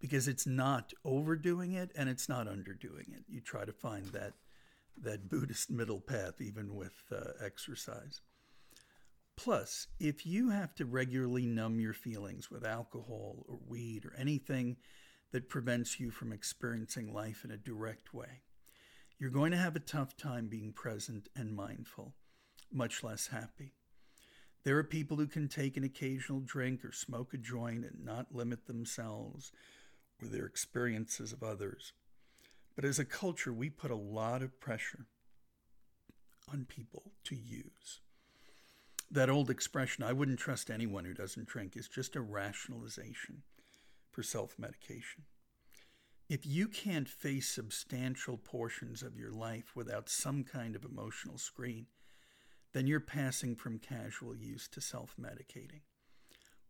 because 0.00 0.26
it's 0.26 0.46
not 0.46 0.92
overdoing 1.04 1.72
it 1.72 1.92
and 1.94 2.08
it's 2.08 2.28
not 2.28 2.48
underdoing 2.48 3.12
it. 3.12 3.24
You 3.28 3.40
try 3.40 3.64
to 3.64 3.72
find 3.72 4.06
that 4.06 4.32
that 5.00 5.28
Buddhist 5.30 5.70
middle 5.70 6.00
path 6.00 6.40
even 6.40 6.74
with 6.74 6.94
uh, 7.14 7.44
exercise. 7.44 8.20
Plus, 9.36 9.86
if 9.98 10.26
you 10.26 10.50
have 10.50 10.74
to 10.76 10.84
regularly 10.84 11.46
numb 11.46 11.80
your 11.80 11.94
feelings 11.94 12.50
with 12.50 12.66
alcohol 12.66 13.44
or 13.48 13.58
weed 13.66 14.04
or 14.04 14.14
anything 14.18 14.76
that 15.32 15.48
prevents 15.48 15.98
you 15.98 16.10
from 16.10 16.32
experiencing 16.32 17.12
life 17.12 17.44
in 17.44 17.50
a 17.50 17.56
direct 17.56 18.14
way, 18.14 18.42
you're 19.18 19.30
going 19.30 19.50
to 19.50 19.58
have 19.58 19.76
a 19.76 19.80
tough 19.80 20.16
time 20.16 20.46
being 20.46 20.72
present 20.72 21.28
and 21.34 21.54
mindful, 21.54 22.14
much 22.70 23.02
less 23.02 23.28
happy. 23.28 23.72
There 24.64 24.78
are 24.78 24.84
people 24.84 25.16
who 25.16 25.26
can 25.26 25.48
take 25.48 25.76
an 25.76 25.84
occasional 25.84 26.40
drink 26.40 26.84
or 26.84 26.92
smoke 26.92 27.34
a 27.34 27.36
joint 27.36 27.84
and 27.84 28.04
not 28.04 28.34
limit 28.34 28.66
themselves 28.66 29.52
or 30.20 30.28
their 30.28 30.46
experiences 30.46 31.32
of 31.32 31.42
others. 31.42 31.92
But 32.76 32.84
as 32.84 32.98
a 32.98 33.04
culture, 33.04 33.52
we 33.52 33.70
put 33.70 33.90
a 33.90 33.96
lot 33.96 34.42
of 34.42 34.60
pressure 34.60 35.06
on 36.52 36.66
people 36.68 37.12
to 37.24 37.34
use. 37.34 38.00
That 39.10 39.30
old 39.30 39.50
expression, 39.50 40.04
I 40.04 40.12
wouldn't 40.12 40.38
trust 40.38 40.70
anyone 40.70 41.04
who 41.04 41.14
doesn't 41.14 41.48
drink, 41.48 41.76
is 41.76 41.88
just 41.88 42.16
a 42.16 42.20
rationalization 42.20 43.42
for 44.12 44.22
self 44.22 44.58
medication. 44.58 45.24
If 46.28 46.46
you 46.46 46.68
can't 46.68 47.08
face 47.08 47.48
substantial 47.48 48.36
portions 48.36 49.02
of 49.02 49.18
your 49.18 49.32
life 49.32 49.72
without 49.74 50.08
some 50.08 50.44
kind 50.44 50.76
of 50.76 50.84
emotional 50.84 51.38
screen, 51.38 51.86
then 52.72 52.86
you're 52.86 53.00
passing 53.00 53.54
from 53.54 53.78
casual 53.78 54.36
use 54.36 54.68
to 54.68 54.80
self 54.80 55.14
medicating. 55.20 55.82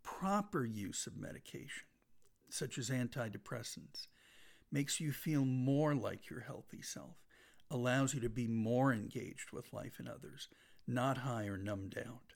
Proper 0.02 0.64
use 0.64 1.06
of 1.06 1.16
medication, 1.16 1.84
such 2.48 2.78
as 2.78 2.90
antidepressants, 2.90 4.08
makes 4.70 5.00
you 5.00 5.12
feel 5.12 5.44
more 5.44 5.94
like 5.94 6.30
your 6.30 6.40
healthy 6.40 6.82
self, 6.82 7.16
allows 7.70 8.14
you 8.14 8.20
to 8.20 8.28
be 8.28 8.48
more 8.48 8.92
engaged 8.92 9.52
with 9.52 9.72
life 9.72 9.98
and 9.98 10.08
others, 10.08 10.48
not 10.86 11.18
high 11.18 11.46
or 11.46 11.56
numbed 11.56 11.96
out. 11.98 12.34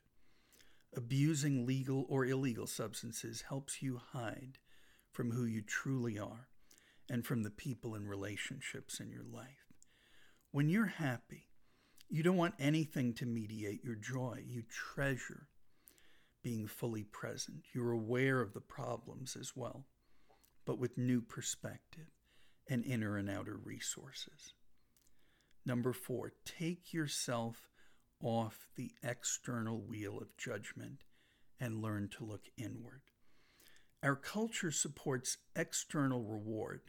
Abusing 0.95 1.65
legal 1.65 2.05
or 2.07 2.25
illegal 2.25 2.67
substances 2.67 3.43
helps 3.49 3.81
you 3.81 3.99
hide 4.13 4.59
from 5.17 5.31
who 5.31 5.45
you 5.45 5.63
truly 5.63 6.19
are 6.19 6.47
and 7.09 7.25
from 7.25 7.41
the 7.41 7.49
people 7.49 7.95
and 7.95 8.07
relationships 8.07 8.99
in 8.99 9.09
your 9.09 9.23
life. 9.23 9.73
When 10.51 10.69
you're 10.69 10.85
happy, 10.85 11.47
you 12.07 12.21
don't 12.21 12.37
want 12.37 12.53
anything 12.59 13.15
to 13.15 13.25
mediate 13.25 13.83
your 13.83 13.95
joy. 13.95 14.43
You 14.45 14.61
treasure 14.69 15.47
being 16.43 16.67
fully 16.67 17.01
present. 17.01 17.63
You're 17.73 17.93
aware 17.93 18.41
of 18.41 18.53
the 18.53 18.61
problems 18.61 19.35
as 19.35 19.53
well, 19.55 19.87
but 20.67 20.77
with 20.77 20.99
new 20.99 21.21
perspective 21.21 22.11
and 22.69 22.85
inner 22.85 23.17
and 23.17 23.27
outer 23.27 23.57
resources. 23.57 24.53
Number 25.65 25.93
four, 25.93 26.33
take 26.45 26.93
yourself 26.93 27.67
off 28.21 28.67
the 28.75 28.91
external 29.01 29.81
wheel 29.81 30.19
of 30.19 30.37
judgment 30.37 30.99
and 31.59 31.81
learn 31.81 32.07
to 32.19 32.23
look 32.23 32.43
inward. 32.55 33.01
Our 34.03 34.15
culture 34.15 34.71
supports 34.71 35.37
external 35.55 36.23
reward 36.23 36.81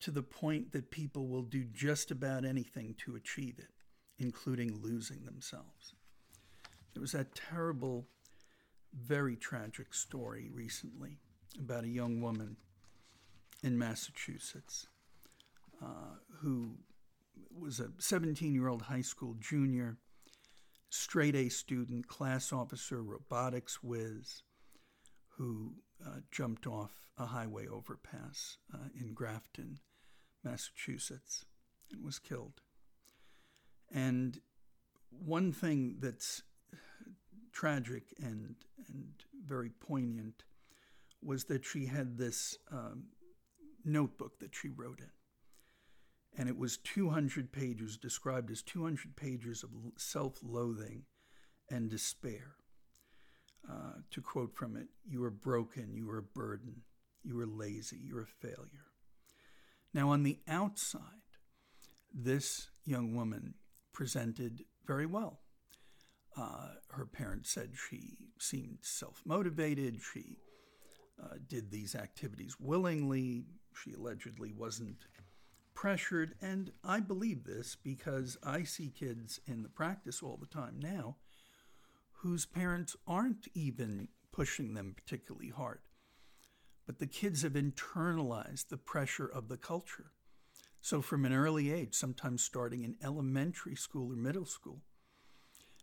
to 0.00 0.10
the 0.10 0.22
point 0.22 0.72
that 0.72 0.90
people 0.90 1.28
will 1.28 1.42
do 1.42 1.64
just 1.64 2.10
about 2.10 2.44
anything 2.44 2.94
to 2.98 3.16
achieve 3.16 3.58
it 3.58 3.70
including 4.18 4.80
losing 4.82 5.24
themselves. 5.24 5.94
There 6.94 7.00
was 7.00 7.12
that 7.12 7.34
terrible, 7.34 8.08
very 8.94 9.36
tragic 9.36 9.92
story 9.92 10.50
recently 10.52 11.18
about 11.58 11.84
a 11.84 11.88
young 11.88 12.20
woman 12.20 12.56
in 13.62 13.78
Massachusetts 13.78 14.86
uh, 15.82 16.16
who 16.40 16.76
was 17.58 17.80
a 17.80 17.90
17 17.98 18.54
year 18.54 18.68
old 18.68 18.82
high 18.82 19.02
school 19.02 19.36
junior, 19.38 19.98
straight 20.88 21.34
A 21.34 21.48
student, 21.48 22.08
class 22.08 22.52
officer, 22.52 23.02
robotics 23.02 23.82
whiz, 23.82 24.42
who 25.36 25.74
uh, 26.04 26.20
jumped 26.30 26.66
off 26.66 26.92
a 27.18 27.26
highway 27.26 27.66
overpass 27.66 28.58
uh, 28.74 28.88
in 28.98 29.14
Grafton, 29.14 29.78
Massachusetts, 30.44 31.44
and 31.92 32.04
was 32.04 32.18
killed. 32.18 32.60
And 33.92 34.38
one 35.10 35.52
thing 35.52 35.96
that's 36.00 36.42
tragic 37.52 38.12
and 38.22 38.56
and 38.88 39.08
very 39.46 39.70
poignant 39.70 40.44
was 41.22 41.44
that 41.44 41.64
she 41.64 41.86
had 41.86 42.18
this 42.18 42.58
um, 42.70 43.04
notebook 43.84 44.38
that 44.40 44.54
she 44.54 44.68
wrote 44.68 45.00
in, 45.00 45.10
and 46.38 46.48
it 46.48 46.58
was 46.58 46.76
200 46.76 47.52
pages, 47.52 47.96
described 47.96 48.50
as 48.50 48.62
200 48.62 49.16
pages 49.16 49.62
of 49.62 49.70
self-loathing 49.96 51.04
and 51.70 51.88
despair. 51.90 52.56
Uh, 53.68 54.00
to 54.10 54.20
quote 54.20 54.54
from 54.54 54.76
it, 54.76 54.88
"You 55.04 55.24
are 55.24 55.30
broken. 55.30 55.96
You 55.96 56.08
are 56.10 56.18
a 56.18 56.22
burden. 56.22 56.82
You 57.24 57.40
are 57.40 57.46
lazy. 57.46 57.98
You're 57.98 58.22
a 58.22 58.26
failure." 58.26 58.86
Now, 59.92 60.10
on 60.10 60.22
the 60.22 60.38
outside, 60.46 61.02
this 62.12 62.68
young 62.84 63.14
woman 63.14 63.54
presented 63.92 64.64
very 64.86 65.06
well. 65.06 65.40
Uh, 66.36 66.74
her 66.90 67.06
parents 67.06 67.50
said 67.50 67.70
she 67.74 68.18
seemed 68.38 68.78
self 68.82 69.22
motivated. 69.24 70.00
She 70.12 70.38
uh, 71.22 71.36
did 71.48 71.70
these 71.70 71.94
activities 71.94 72.56
willingly. 72.60 73.46
She 73.74 73.94
allegedly 73.94 74.52
wasn't 74.52 75.06
pressured. 75.74 76.34
And 76.42 76.72
I 76.84 77.00
believe 77.00 77.44
this 77.44 77.76
because 77.82 78.36
I 78.42 78.64
see 78.64 78.90
kids 78.90 79.40
in 79.46 79.62
the 79.62 79.68
practice 79.68 80.22
all 80.22 80.36
the 80.36 80.46
time 80.46 80.78
now 80.78 81.16
whose 82.20 82.46
parents 82.46 82.96
aren't 83.06 83.48
even 83.54 84.08
pushing 84.32 84.74
them 84.74 84.94
particularly 84.96 85.50
hard. 85.50 85.80
But 86.86 86.98
the 86.98 87.06
kids 87.06 87.42
have 87.42 87.54
internalized 87.54 88.68
the 88.68 88.76
pressure 88.76 89.26
of 89.26 89.48
the 89.48 89.56
culture. 89.56 90.12
So, 90.80 91.02
from 91.02 91.24
an 91.24 91.32
early 91.32 91.72
age, 91.72 91.94
sometimes 91.94 92.44
starting 92.44 92.84
in 92.84 92.96
elementary 93.02 93.74
school 93.74 94.12
or 94.12 94.16
middle 94.16 94.44
school, 94.44 94.82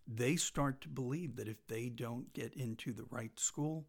they 0.08 0.36
start 0.36 0.82
to 0.82 0.90
believe 0.90 1.36
that 1.36 1.48
if 1.48 1.66
they 1.68 1.90
don't 1.90 2.34
get 2.34 2.54
into 2.54 2.94
the 2.94 3.06
right 3.10 3.38
school, 3.40 3.88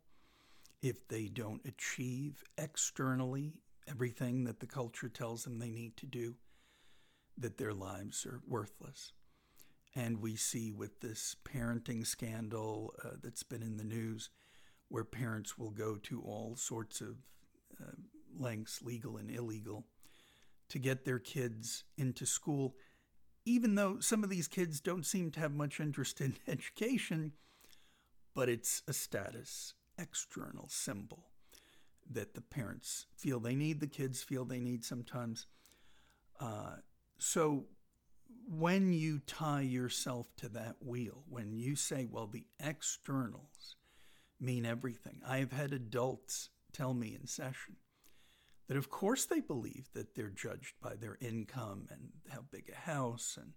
if 0.82 1.06
they 1.08 1.28
don't 1.28 1.64
achieve 1.64 2.42
externally 2.58 3.54
everything 3.88 4.44
that 4.44 4.60
the 4.60 4.66
culture 4.66 5.08
tells 5.08 5.44
them 5.44 5.58
they 5.58 5.70
need 5.70 5.96
to 5.98 6.06
do, 6.06 6.36
that 7.38 7.58
their 7.58 7.74
lives 7.74 8.26
are 8.26 8.40
worthless. 8.46 9.12
And 9.96 10.20
we 10.20 10.34
see 10.34 10.72
with 10.72 11.00
this 11.00 11.36
parenting 11.44 12.06
scandal 12.06 12.94
uh, 13.04 13.10
that's 13.22 13.44
been 13.44 13.62
in 13.62 13.76
the 13.76 13.84
news, 13.84 14.30
where 14.88 15.04
parents 15.04 15.56
will 15.56 15.70
go 15.70 15.96
to 15.96 16.20
all 16.22 16.56
sorts 16.56 17.00
of 17.00 17.16
uh, 17.80 17.92
lengths, 18.36 18.82
legal 18.82 19.16
and 19.16 19.30
illegal, 19.30 19.84
to 20.68 20.78
get 20.78 21.04
their 21.04 21.18
kids 21.18 21.84
into 21.96 22.26
school, 22.26 22.74
even 23.44 23.74
though 23.74 24.00
some 24.00 24.24
of 24.24 24.30
these 24.30 24.48
kids 24.48 24.80
don't 24.80 25.06
seem 25.06 25.30
to 25.30 25.40
have 25.40 25.52
much 25.52 25.78
interest 25.78 26.20
in 26.20 26.34
education, 26.48 27.32
but 28.34 28.48
it's 28.48 28.82
a 28.88 28.92
status 28.92 29.74
external 29.98 30.68
symbol 30.68 31.26
that 32.10 32.34
the 32.34 32.40
parents 32.40 33.06
feel 33.16 33.40
they 33.40 33.54
need, 33.54 33.80
the 33.80 33.86
kids 33.86 34.22
feel 34.22 34.44
they 34.44 34.60
need 34.60 34.84
sometimes. 34.84 35.46
Uh, 36.40 36.76
so 37.18 37.64
when 38.48 38.92
you 38.92 39.20
tie 39.26 39.62
yourself 39.62 40.34
to 40.36 40.48
that 40.50 40.76
wheel, 40.80 41.24
when 41.28 41.52
you 41.52 41.76
say, 41.76 42.06
well, 42.10 42.26
the 42.26 42.46
externals 42.60 43.76
mean 44.40 44.66
everything, 44.66 45.20
I 45.26 45.38
have 45.38 45.52
had 45.52 45.72
adults 45.72 46.50
tell 46.72 46.92
me 46.94 47.16
in 47.18 47.26
session 47.26 47.76
that 48.68 48.76
of 48.76 48.90
course 48.90 49.24
they 49.26 49.40
believe 49.40 49.88
that 49.94 50.14
they're 50.14 50.30
judged 50.30 50.74
by 50.82 50.94
their 50.94 51.18
income 51.20 51.86
and 51.90 52.10
how 52.30 52.40
big 52.50 52.70
a 52.72 52.90
house 52.90 53.38
and 53.40 53.52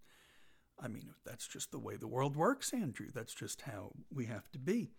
I 0.79 0.87
mean 0.87 1.09
that's 1.25 1.47
just 1.47 1.71
the 1.71 1.79
way 1.79 1.95
the 1.95 2.07
world 2.07 2.35
works 2.35 2.73
Andrew. 2.73 3.07
That's 3.13 3.33
just 3.33 3.61
how 3.61 3.93
we 4.13 4.25
have 4.25 4.51
to 4.51 4.59
be. 4.59 4.91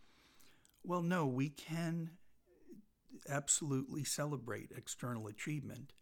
Well 0.83 1.03
no 1.03 1.27
we 1.27 1.51
can 1.51 2.11
absolutely 3.29 4.05
celebrate 4.05 4.73
external 4.77 5.27
achievement 5.27 5.93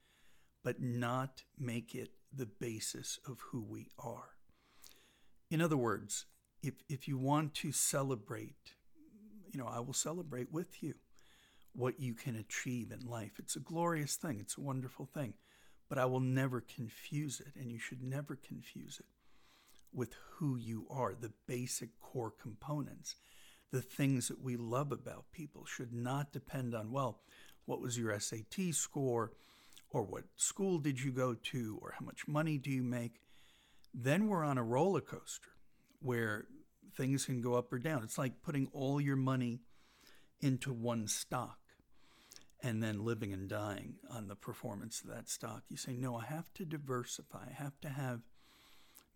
but 0.62 0.80
not 0.80 1.44
make 1.58 1.94
it 1.94 2.10
the 2.36 2.46
basis 2.46 3.18
of 3.26 3.40
who 3.50 3.62
we 3.62 3.88
are 3.98 4.30
in 5.50 5.60
other 5.60 5.76
words 5.76 6.26
if 6.62 6.74
if 6.88 7.08
you 7.08 7.16
want 7.16 7.54
to 7.54 7.72
celebrate 7.72 8.74
you 9.50 9.58
know 9.58 9.66
I 9.66 9.80
will 9.80 9.94
celebrate 9.94 10.52
with 10.52 10.82
you 10.82 10.94
what 11.76 12.00
you 12.00 12.14
can 12.14 12.36
achieve 12.36 12.90
in 12.90 13.06
life. 13.08 13.32
It's 13.38 13.56
a 13.56 13.60
glorious 13.60 14.16
thing, 14.16 14.38
it's 14.40 14.56
a 14.56 14.62
wonderful 14.62 15.06
thing, 15.06 15.34
but 15.88 15.98
I 15.98 16.06
will 16.06 16.20
never 16.20 16.60
confuse 16.60 17.40
it, 17.40 17.52
and 17.60 17.70
you 17.70 17.78
should 17.78 18.02
never 18.02 18.36
confuse 18.36 18.98
it 18.98 19.06
with 19.92 20.14
who 20.32 20.56
you 20.56 20.86
are. 20.90 21.14
The 21.14 21.32
basic 21.46 22.00
core 22.00 22.32
components, 22.40 23.16
the 23.72 23.82
things 23.82 24.28
that 24.28 24.42
we 24.42 24.56
love 24.56 24.90
about 24.90 25.32
people, 25.32 25.64
should 25.66 25.92
not 25.92 26.32
depend 26.32 26.74
on, 26.74 26.90
well, 26.90 27.20
what 27.66 27.80
was 27.80 27.98
your 27.98 28.18
SAT 28.18 28.72
score, 28.72 29.32
or 29.90 30.02
what 30.02 30.24
school 30.36 30.78
did 30.78 31.00
you 31.00 31.12
go 31.12 31.34
to, 31.34 31.78
or 31.80 31.94
how 31.98 32.04
much 32.04 32.26
money 32.26 32.58
do 32.58 32.70
you 32.70 32.82
make. 32.82 33.20
Then 33.94 34.28
we're 34.28 34.44
on 34.44 34.58
a 34.58 34.62
roller 34.62 35.00
coaster 35.00 35.50
where 36.00 36.46
things 36.96 37.24
can 37.24 37.40
go 37.40 37.54
up 37.54 37.72
or 37.72 37.78
down. 37.78 38.02
It's 38.02 38.18
like 38.18 38.42
putting 38.42 38.68
all 38.72 39.00
your 39.00 39.16
money 39.16 39.60
into 40.40 40.72
one 40.72 41.08
stock 41.08 41.58
and 42.62 42.82
then 42.82 43.04
living 43.04 43.32
and 43.32 43.48
dying 43.48 43.94
on 44.10 44.28
the 44.28 44.34
performance 44.34 45.02
of 45.02 45.08
that 45.08 45.28
stock. 45.28 45.62
You 45.68 45.76
say, 45.76 45.96
no, 45.96 46.16
I 46.16 46.24
have 46.24 46.52
to 46.54 46.64
diversify. 46.64 47.46
I 47.50 47.62
have 47.62 47.80
to 47.82 47.88
have 47.88 48.20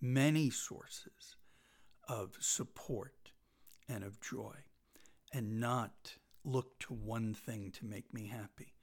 many 0.01 0.51
sources 0.51 1.37
of 2.09 2.37
support 2.41 3.33
and 3.89 4.05
of 4.05 4.21
joy 4.21 4.55
and 5.33 5.61
not 5.61 6.17
look 6.45 6.79
to 6.81 6.95
one 6.95 7.35
thing 7.35 7.71
to 7.73 7.85
make 7.85 8.13
me 8.13 8.29
happy 8.29 8.75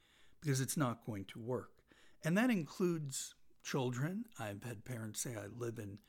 because 0.42 0.62
it's 0.62 0.78
not 0.78 1.06
going 1.06 1.26
to 1.26 1.40
work. 1.40 1.77
And 2.24 2.38
that 2.38 2.50
includes 2.50 3.36
children. 3.64 4.26
I've 4.40 4.64
had 4.64 4.86
parents 4.86 5.22
say, 5.22 5.36
I 5.36 5.48
live 5.58 5.80
in 5.80 6.00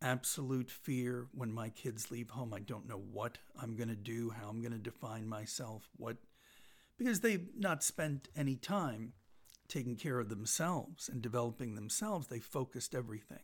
absolute 0.00 0.70
fear 0.70 1.28
when 1.32 1.52
my 1.52 1.68
kids 1.70 2.10
leave 2.10 2.30
home. 2.30 2.54
I 2.54 2.60
don't 2.60 2.88
know 2.88 3.02
what 3.12 3.38
I'm 3.60 3.76
going 3.76 3.88
to 3.88 3.96
do, 3.96 4.30
how 4.30 4.48
I'm 4.48 4.60
going 4.60 4.72
to 4.72 4.78
define 4.78 5.28
myself, 5.28 5.88
what 5.96 6.16
because 6.98 7.20
they've 7.20 7.48
not 7.56 7.84
spent 7.84 8.28
any 8.36 8.56
time 8.56 9.12
taking 9.68 9.96
care 9.96 10.18
of 10.18 10.28
themselves 10.28 11.08
and 11.08 11.22
developing 11.22 11.74
themselves. 11.74 12.26
They 12.26 12.40
focused 12.40 12.94
everything 12.94 13.42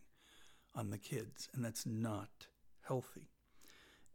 on 0.74 0.90
the 0.90 0.98
kids, 0.98 1.48
and 1.54 1.64
that's 1.64 1.86
not 1.86 2.48
healthy. 2.86 3.30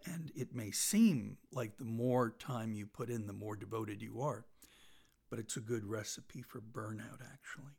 And 0.06 0.32
it 0.36 0.54
may 0.54 0.72
seem 0.72 1.38
like 1.52 1.78
the 1.78 1.86
more 1.86 2.32
time 2.38 2.74
you 2.74 2.86
put 2.86 3.10
in, 3.10 3.28
the 3.28 3.34
more 3.34 3.56
devoted 3.56 4.02
you 4.02 4.22
are, 4.22 4.46
but 5.30 5.40
it's 5.40 5.58
a 5.58 5.62
good 5.62 5.86
recipe 5.86 6.42
for 6.42 6.60
burnout, 6.60 7.22
actually. 7.22 7.78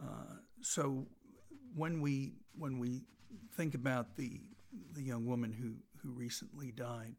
Uh, 0.00 0.36
so 0.60 1.06
when 1.74 2.00
we 2.00 2.32
when 2.56 2.78
we 2.78 3.02
think 3.54 3.74
about 3.74 4.16
the 4.16 4.40
the 4.92 5.02
young 5.02 5.26
woman 5.26 5.52
who 5.52 5.74
who 6.02 6.14
recently 6.14 6.72
died, 6.72 7.16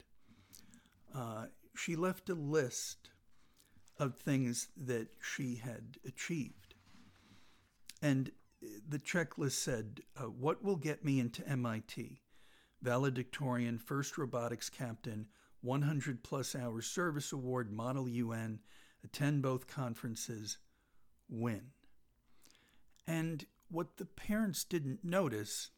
uh, 1.15 1.45
she 1.75 1.95
left 1.95 2.29
a 2.29 2.35
list 2.35 3.09
of 3.97 4.15
things 4.15 4.69
that 4.75 5.07
she 5.21 5.55
had 5.55 5.97
achieved. 6.05 6.75
And 8.01 8.31
the 8.87 8.99
checklist 8.99 9.53
said, 9.53 10.01
uh, 10.17 10.23
What 10.23 10.63
will 10.63 10.75
get 10.75 11.05
me 11.05 11.19
into 11.19 11.47
MIT? 11.47 12.19
Valedictorian, 12.81 13.77
first 13.77 14.17
robotics 14.17 14.69
captain, 14.69 15.27
100 15.61 16.23
plus 16.23 16.55
hours 16.55 16.85
service 16.85 17.31
award, 17.31 17.71
model 17.71 18.09
UN, 18.09 18.59
attend 19.03 19.41
both 19.41 19.67
conferences, 19.67 20.57
win. 21.29 21.71
And 23.07 23.45
what 23.69 23.97
the 23.97 24.05
parents 24.05 24.63
didn't 24.63 25.03
notice, 25.03 25.71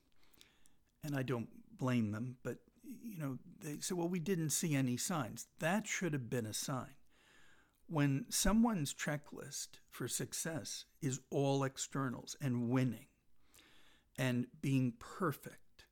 and 1.03 1.15
I 1.15 1.23
don't 1.23 1.49
blame 1.77 2.11
them, 2.11 2.38
but 2.43 2.57
you 3.03 3.17
know, 3.17 3.38
they 3.61 3.79
said, 3.79 3.97
well, 3.97 4.07
we 4.07 4.19
didn't 4.19 4.51
see 4.51 4.75
any 4.75 4.97
signs. 4.97 5.47
That 5.59 5.88
should 5.88 6.13
have 6.13 6.29
been 6.29 6.45
a 6.45 6.53
sign 6.53 6.95
when 7.88 8.25
someone's 8.29 8.93
checklist 8.93 9.79
for 9.89 10.07
success 10.07 10.85
is 11.01 11.19
all 11.29 11.63
externals 11.63 12.35
and 12.41 12.69
winning 12.69 13.07
and 14.17 14.47
being 14.61 14.93
perfect, 14.99 15.85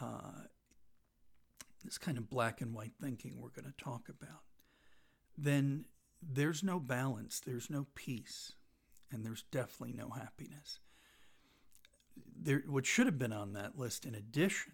uh, 0.00 0.44
this 1.84 1.98
kind 1.98 2.18
of 2.18 2.30
black 2.30 2.60
and 2.60 2.74
white 2.74 2.92
thinking 3.00 3.38
we're 3.38 3.48
going 3.48 3.72
to 3.72 3.84
talk 3.84 4.08
about, 4.08 4.42
then 5.36 5.84
there's 6.28 6.62
no 6.62 6.80
balance, 6.80 7.40
there's 7.40 7.70
no 7.70 7.86
peace, 7.94 8.52
and 9.10 9.24
there's 9.24 9.44
definitely 9.50 9.94
no 9.94 10.10
happiness. 10.10 10.80
There, 12.38 12.62
what 12.66 12.86
should 12.86 13.06
have 13.06 13.18
been 13.18 13.32
on 13.32 13.52
that 13.52 13.78
list 13.78 14.04
in 14.04 14.14
addition, 14.14 14.72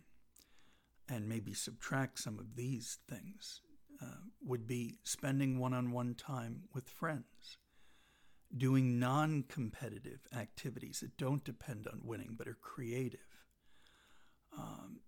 and 1.09 1.29
maybe 1.29 1.53
subtract 1.53 2.19
some 2.19 2.39
of 2.39 2.57
these 2.57 2.99
things, 3.09 3.61
uh, 4.01 4.23
would 4.45 4.67
be 4.67 4.99
spending 5.05 5.59
one 5.59 5.75
on 5.75 5.93
one 5.93 6.15
time 6.15 6.63
with 6.73 6.89
friends, 6.89 7.59
doing 8.57 8.99
non 8.99 9.45
competitive 9.49 10.27
activities 10.35 11.01
that 11.01 11.17
don't 11.17 11.45
depend 11.45 11.87
on 11.87 12.01
winning 12.03 12.35
but 12.37 12.49
are 12.49 12.59
creative. 12.61 13.21
Um, 14.57 15.01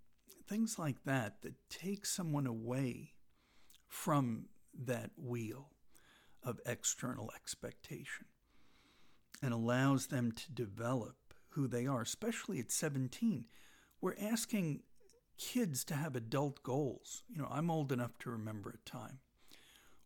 things 0.46 0.78
like 0.78 1.04
that 1.04 1.42
that 1.42 1.54
take 1.68 2.06
someone 2.06 2.46
away 2.46 3.12
from 3.88 4.46
that 4.86 5.10
wheel 5.16 5.73
of 6.44 6.60
external 6.66 7.30
expectation 7.34 8.26
and 9.42 9.52
allows 9.52 10.06
them 10.08 10.32
to 10.32 10.52
develop 10.52 11.16
who 11.50 11.66
they 11.66 11.86
are, 11.86 12.02
especially 12.02 12.58
at 12.58 12.72
17. 12.72 13.44
We're 14.00 14.16
asking 14.20 14.82
kids 15.38 15.84
to 15.84 15.94
have 15.94 16.16
adult 16.16 16.62
goals. 16.62 17.22
You 17.28 17.38
know, 17.38 17.48
I'm 17.50 17.70
old 17.70 17.92
enough 17.92 18.18
to 18.20 18.30
remember 18.30 18.70
a 18.70 18.88
time 18.88 19.18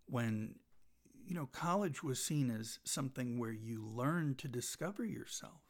when, 0.07 0.57
you 1.27 1.35
know, 1.35 1.47
college 1.47 2.03
was 2.03 2.23
seen 2.23 2.51
as 2.51 2.79
something 2.85 3.39
where 3.39 3.53
you 3.53 3.85
learn 3.85 4.35
to 4.37 4.49
discover 4.49 5.05
yourself. 5.05 5.63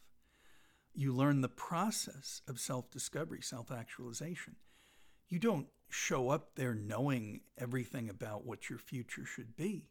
You 0.94 1.12
learn 1.12 1.42
the 1.42 1.48
process 1.48 2.42
of 2.48 2.58
self 2.58 2.90
discovery, 2.90 3.40
self 3.42 3.70
actualization. 3.70 4.56
You 5.28 5.38
don't 5.38 5.68
show 5.90 6.30
up 6.30 6.54
there 6.54 6.74
knowing 6.74 7.40
everything 7.56 8.08
about 8.08 8.44
what 8.44 8.68
your 8.68 8.78
future 8.78 9.24
should 9.24 9.56
be. 9.56 9.86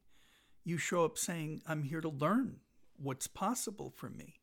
You 0.67 0.77
show 0.77 1.06
up 1.06 1.17
saying, 1.17 1.62
I'm 1.65 1.84
here 1.84 2.01
to 2.01 2.10
learn 2.10 2.58
what's 2.97 3.25
possible 3.25 3.89
for 3.95 4.10
me 4.10 4.34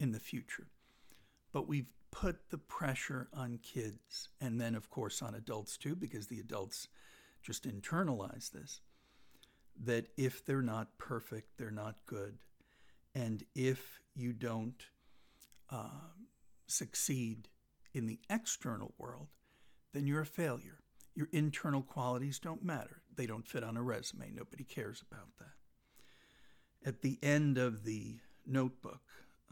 in 0.00 0.12
the 0.12 0.18
future. 0.18 0.68
But 1.52 1.68
we've 1.68 1.90
put 2.10 2.48
the 2.48 2.56
pressure 2.56 3.28
on 3.34 3.58
kids 3.58 4.30
and 4.40 4.58
then, 4.58 4.74
of 4.74 4.88
course, 4.88 5.20
on 5.20 5.34
adults 5.34 5.76
too, 5.76 5.94
because 5.94 6.28
the 6.28 6.40
adults 6.40 6.88
just 7.42 7.68
internalize 7.68 8.50
this 8.50 8.80
that 9.84 10.06
if 10.16 10.46
they're 10.46 10.62
not 10.62 10.96
perfect, 10.96 11.58
they're 11.58 11.70
not 11.70 11.96
good. 12.06 12.38
And 13.14 13.44
if 13.54 14.00
you 14.14 14.32
don't 14.32 14.82
uh, 15.68 16.14
succeed 16.66 17.48
in 17.92 18.06
the 18.06 18.18
external 18.30 18.94
world, 18.96 19.28
then 19.92 20.06
you're 20.06 20.22
a 20.22 20.26
failure. 20.26 20.78
Your 21.14 21.28
internal 21.32 21.82
qualities 21.82 22.38
don't 22.38 22.64
matter. 22.64 23.02
They 23.14 23.26
don't 23.26 23.46
fit 23.46 23.62
on 23.62 23.76
a 23.76 23.82
resume. 23.82 24.32
Nobody 24.34 24.64
cares 24.64 25.02
about 25.12 25.36
that. 25.38 25.55
At 26.86 27.02
the 27.02 27.18
end 27.22 27.58
of 27.58 27.84
the 27.84 28.20
notebook, 28.46 29.02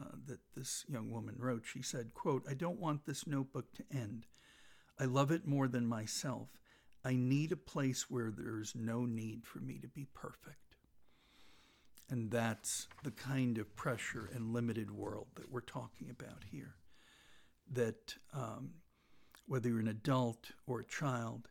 uh, 0.01 0.15
that 0.27 0.39
this 0.55 0.83
young 0.89 1.09
woman 1.09 1.35
wrote. 1.37 1.63
She 1.65 1.81
said, 1.81 2.13
quote, 2.13 2.43
I 2.49 2.53
don't 2.53 2.79
want 2.79 3.05
this 3.05 3.25
notebook 3.25 3.73
to 3.75 3.97
end. 3.97 4.25
I 4.99 5.05
love 5.05 5.31
it 5.31 5.47
more 5.47 5.67
than 5.67 5.87
myself. 5.87 6.49
I 7.03 7.13
need 7.15 7.51
a 7.51 7.57
place 7.57 8.09
where 8.09 8.31
there's 8.31 8.73
no 8.75 9.05
need 9.05 9.45
for 9.45 9.59
me 9.59 9.79
to 9.79 9.87
be 9.87 10.07
perfect. 10.13 10.75
And 12.09 12.29
that's 12.29 12.87
the 13.03 13.11
kind 13.11 13.57
of 13.57 13.75
pressure 13.75 14.29
and 14.33 14.53
limited 14.53 14.91
world 14.91 15.27
that 15.35 15.51
we're 15.51 15.61
talking 15.61 16.09
about 16.09 16.43
here. 16.51 16.75
That 17.71 18.15
um, 18.33 18.71
whether 19.47 19.69
you're 19.69 19.79
an 19.79 19.87
adult 19.87 20.51
or 20.67 20.81
a 20.81 20.85
child, 20.85 21.47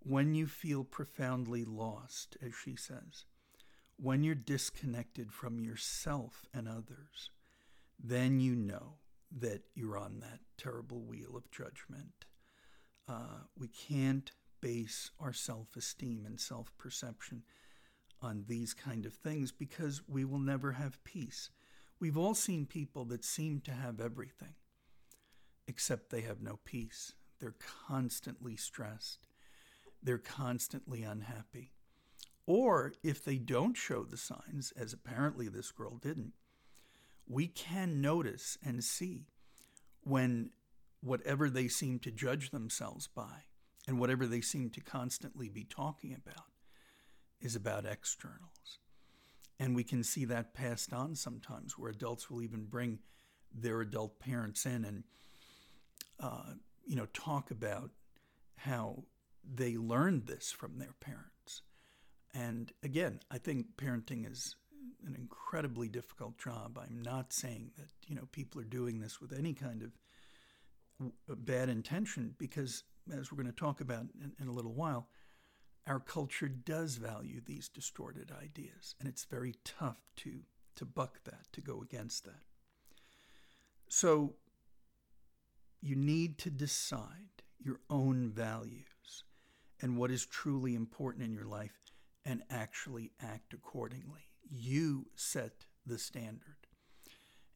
when 0.00 0.34
you 0.34 0.46
feel 0.46 0.84
profoundly 0.84 1.64
lost, 1.64 2.36
as 2.44 2.52
she 2.54 2.76
says, 2.76 3.24
when 3.96 4.22
you're 4.22 4.34
disconnected 4.34 5.32
from 5.32 5.58
yourself 5.60 6.46
and 6.52 6.68
others, 6.68 7.30
then 7.98 8.40
you 8.40 8.54
know 8.54 8.94
that 9.38 9.62
you're 9.74 9.98
on 9.98 10.20
that 10.20 10.40
terrible 10.58 11.00
wheel 11.00 11.36
of 11.36 11.50
judgment. 11.50 12.26
Uh, 13.08 13.44
we 13.58 13.68
can't 13.68 14.32
base 14.60 15.10
our 15.20 15.32
self 15.32 15.68
esteem 15.76 16.24
and 16.26 16.40
self 16.40 16.76
perception 16.78 17.42
on 18.22 18.44
these 18.48 18.74
kind 18.74 19.06
of 19.06 19.14
things 19.14 19.52
because 19.52 20.02
we 20.08 20.24
will 20.24 20.38
never 20.38 20.72
have 20.72 21.02
peace. 21.04 21.50
We've 21.98 22.16
all 22.16 22.34
seen 22.34 22.66
people 22.66 23.04
that 23.06 23.24
seem 23.24 23.60
to 23.62 23.70
have 23.70 24.00
everything, 24.00 24.54
except 25.66 26.10
they 26.10 26.22
have 26.22 26.42
no 26.42 26.58
peace. 26.64 27.12
They're 27.40 27.56
constantly 27.88 28.56
stressed, 28.56 29.26
they're 30.02 30.18
constantly 30.18 31.02
unhappy. 31.02 31.75
Or 32.46 32.92
if 33.02 33.24
they 33.24 33.38
don't 33.38 33.76
show 33.76 34.04
the 34.04 34.16
signs, 34.16 34.72
as 34.76 34.92
apparently 34.92 35.48
this 35.48 35.72
girl 35.72 35.96
didn't, 35.96 36.32
we 37.26 37.48
can 37.48 38.00
notice 38.00 38.56
and 38.64 38.84
see 38.84 39.26
when 40.02 40.50
whatever 41.00 41.50
they 41.50 41.66
seem 41.66 41.98
to 42.00 42.10
judge 42.12 42.50
themselves 42.50 43.08
by 43.08 43.44
and 43.88 43.98
whatever 43.98 44.26
they 44.26 44.40
seem 44.40 44.70
to 44.70 44.80
constantly 44.80 45.48
be 45.48 45.64
talking 45.64 46.14
about 46.14 46.46
is 47.40 47.56
about 47.56 47.84
externals. 47.84 48.78
And 49.58 49.74
we 49.74 49.84
can 49.84 50.04
see 50.04 50.24
that 50.26 50.54
passed 50.54 50.92
on 50.92 51.16
sometimes, 51.16 51.78
where 51.78 51.90
adults 51.90 52.30
will 52.30 52.42
even 52.42 52.64
bring 52.66 52.98
their 53.52 53.80
adult 53.80 54.20
parents 54.20 54.66
in 54.66 54.84
and, 54.84 55.04
uh, 56.20 56.54
you 56.86 56.94
know, 56.94 57.06
talk 57.06 57.50
about 57.50 57.90
how 58.56 59.04
they 59.44 59.76
learned 59.76 60.26
this 60.26 60.52
from 60.52 60.78
their 60.78 60.94
parents. 61.00 61.35
And 62.36 62.70
again, 62.82 63.20
I 63.30 63.38
think 63.38 63.76
parenting 63.76 64.30
is 64.30 64.56
an 65.06 65.14
incredibly 65.16 65.88
difficult 65.88 66.36
job. 66.38 66.78
I'm 66.78 67.00
not 67.02 67.32
saying 67.32 67.70
that, 67.78 67.88
you 68.06 68.14
know, 68.14 68.28
people 68.30 68.60
are 68.60 68.64
doing 68.64 69.00
this 69.00 69.20
with 69.20 69.32
any 69.32 69.54
kind 69.54 69.82
of 69.82 69.90
uh, 71.02 71.34
bad 71.34 71.70
intention 71.70 72.34
because, 72.36 72.82
as 73.10 73.32
we're 73.32 73.42
going 73.42 73.52
to 73.52 73.58
talk 73.58 73.80
about 73.80 74.06
in, 74.22 74.32
in 74.38 74.48
a 74.48 74.52
little 74.52 74.74
while, 74.74 75.08
our 75.86 76.00
culture 76.00 76.48
does 76.48 76.96
value 76.96 77.40
these 77.40 77.68
distorted 77.68 78.30
ideas, 78.42 78.96
and 78.98 79.08
it's 79.08 79.24
very 79.24 79.54
tough 79.64 80.00
to, 80.16 80.40
to 80.74 80.84
buck 80.84 81.20
that, 81.24 81.46
to 81.52 81.60
go 81.60 81.80
against 81.80 82.24
that. 82.24 82.42
So, 83.88 84.34
you 85.80 85.94
need 85.94 86.38
to 86.38 86.50
decide 86.50 87.42
your 87.58 87.80
own 87.88 88.30
values 88.30 89.24
and 89.80 89.96
what 89.96 90.10
is 90.10 90.26
truly 90.26 90.74
important 90.74 91.24
in 91.24 91.32
your 91.32 91.44
life 91.44 91.86
and 92.26 92.42
actually 92.50 93.12
act 93.22 93.54
accordingly. 93.54 94.28
You 94.50 95.06
set 95.14 95.64
the 95.86 95.98
standard. 95.98 96.66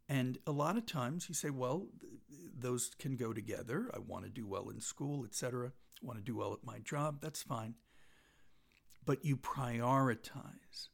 And 0.08 0.38
a 0.46 0.52
lot 0.52 0.78
of 0.78 0.86
times 0.86 1.28
you 1.28 1.34
say, 1.34 1.50
well, 1.50 1.88
th- 2.00 2.12
those 2.58 2.90
can 2.98 3.16
go 3.16 3.32
together. 3.32 3.90
I 3.94 3.98
want 3.98 4.24
to 4.24 4.30
do 4.30 4.46
well 4.46 4.70
in 4.70 4.80
school, 4.80 5.24
etc. 5.24 5.72
I 6.02 6.06
want 6.06 6.18
to 6.18 6.24
do 6.24 6.36
well 6.36 6.54
at 6.54 6.64
my 6.64 6.78
job. 6.78 7.18
That's 7.20 7.42
fine 7.42 7.74
but 9.04 9.24
you 9.24 9.36
prioritize 9.36 10.88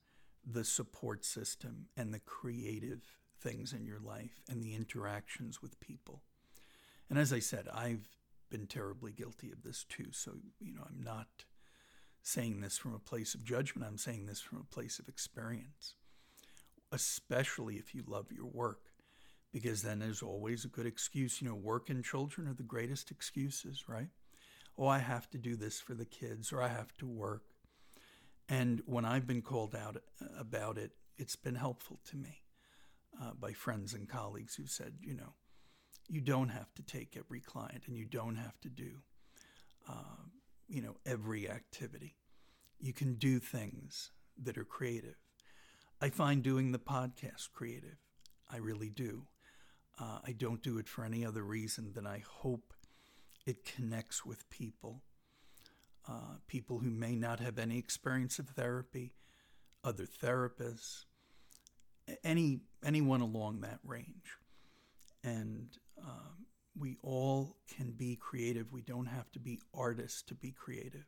the 0.45 0.65
support 0.65 1.25
system 1.25 1.87
and 1.97 2.15
the 2.15 2.21
creative 2.21 3.03
things 3.41 3.73
in 3.73 3.85
your 3.85 3.99
life 3.99 4.43
and 4.49 4.63
the 4.63 4.75
interactions 4.75 5.61
with 5.61 5.81
people. 5.81 6.23
And 7.11 7.19
as 7.19 7.33
I 7.33 7.41
said, 7.41 7.69
I've 7.73 8.09
been 8.49 8.67
terribly 8.67 9.13
guilty 9.13 9.51
of 9.51 9.63
this 9.63 9.85
too. 9.85 10.13
So, 10.13 10.33
you 10.61 10.75
know, 10.75 10.83
I'm 10.89 11.03
not 11.03 11.45
saying 12.27 12.61
this 12.61 12.77
from 12.77 12.93
a 12.93 12.99
place 12.99 13.35
of 13.37 13.45
judgment, 13.45 13.87
I'm 13.87 13.99
saying 13.99 14.27
this 14.27 14.41
from 14.41 14.59
a 14.59 14.75
place 14.75 14.99
of 14.99 15.09
experience, 15.09 15.95
especially 16.91 17.77
if 17.77 17.95
you 17.95 18.03
love 18.05 18.33
your 18.33 18.47
work, 18.47 18.81
because 19.53 19.83
then 19.83 20.01
there's 20.01 20.23
always 20.23 20.65
a 20.65 20.69
good 20.69 20.87
excuse. 20.87 21.41
You 21.41 21.49
know, 21.49 21.55
work 21.55 21.89
and 21.89 22.05
children 22.05 22.49
are 22.49 22.53
the 22.53 22.65
greatest 22.65 23.13
excuses, 23.13 23.85
right? 23.89 24.09
Oh, 24.77 24.89
I 24.89 24.99
have 24.99 25.31
to 25.31 25.39
do 25.39 25.55
this 25.55 25.81
for 25.81 25.95
the 25.95 26.05
kids, 26.05 26.53
or 26.53 26.61
I 26.61 26.67
have 26.67 26.93
to 26.99 27.07
work. 27.07 27.45
And 28.49 28.83
when 28.87 29.05
I've 29.05 29.29
been 29.29 29.41
called 29.41 29.77
out 29.77 29.97
uh, 29.97 30.27
about 30.37 30.79
it, 30.79 30.91
it's 31.17 31.37
been 31.37 31.55
helpful 31.55 32.01
to 32.11 32.17
me 32.17 32.43
uh, 33.23 33.35
by 33.39 33.53
friends 33.53 33.95
and 33.95 34.09
colleagues 34.09 34.57
who 34.57 34.67
said, 34.67 34.95
you 35.01 35.15
know, 35.15 35.33
you 36.09 36.21
don't 36.21 36.49
have 36.49 36.75
to 36.75 36.83
take 36.83 37.17
every 37.17 37.41
client 37.41 37.85
and 37.87 37.97
you 37.97 38.05
don't 38.05 38.37
have 38.37 38.61
to 38.63 38.69
do, 38.69 38.97
uh, 39.89 40.25
you 40.69 40.83
know, 40.83 40.97
every 41.05 41.49
activity. 41.49 42.17
You 42.79 42.93
can 42.93 43.15
do 43.15 43.39
things 43.39 44.11
that 44.43 44.59
are 44.59 44.65
creative. 44.65 45.17
I 46.01 46.11
find 46.11 46.43
doing 46.43 46.73
the 46.73 46.79
podcast 46.79 47.53
creative. 47.53 47.97
I 48.51 48.59
really 48.59 48.91
do. 48.91 49.27
Uh, 49.99 50.19
I 50.27 50.33
don't 50.33 50.63
do 50.63 50.79
it 50.79 50.89
for 50.89 51.05
any 51.05 51.25
other 51.25 51.43
reason 51.43 51.93
than 51.95 52.07
I 52.07 52.23
hope 52.29 52.75
it 53.47 53.65
connects 53.65 54.27
with 54.27 54.49
people 54.51 55.03
uh, 56.09 56.37
people 56.47 56.79
who 56.79 56.91
may 56.91 57.17
not 57.17 57.41
have 57.41 57.59
any 57.59 57.79
experience 57.79 58.39
of 58.39 58.49
therapy, 58.51 59.13
other 59.83 60.05
therapists, 60.05 61.05
any 62.23 62.61
anyone 62.85 63.21
along 63.21 63.61
that 63.61 63.81
range, 63.85 64.37
and 65.25 65.77
um, 66.01 66.46
we 66.79 66.97
all 67.03 67.57
can 67.75 67.93
be 67.93 68.17
creative. 68.17 68.73
We 68.73 68.83
don't 68.83 69.07
have 69.07 69.31
to 69.33 69.39
be 69.39 69.61
artists 69.75 70.23
to 70.23 70.35
be 70.35 70.53
creative. 70.53 71.07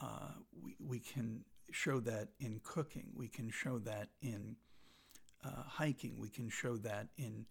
Uh, 0.00 0.32
we 0.62 0.76
we 0.80 0.98
can 0.98 1.44
show 1.70 2.00
that 2.00 2.28
in 2.40 2.60
cooking. 2.64 3.10
We 3.14 3.28
can 3.28 3.50
show 3.50 3.78
that 3.80 4.08
in 4.20 4.56
uh, 5.44 5.62
hiking. 5.66 6.16
We 6.18 6.28
can 6.28 6.48
show 6.48 6.76
that 6.78 7.08
in 7.16 7.46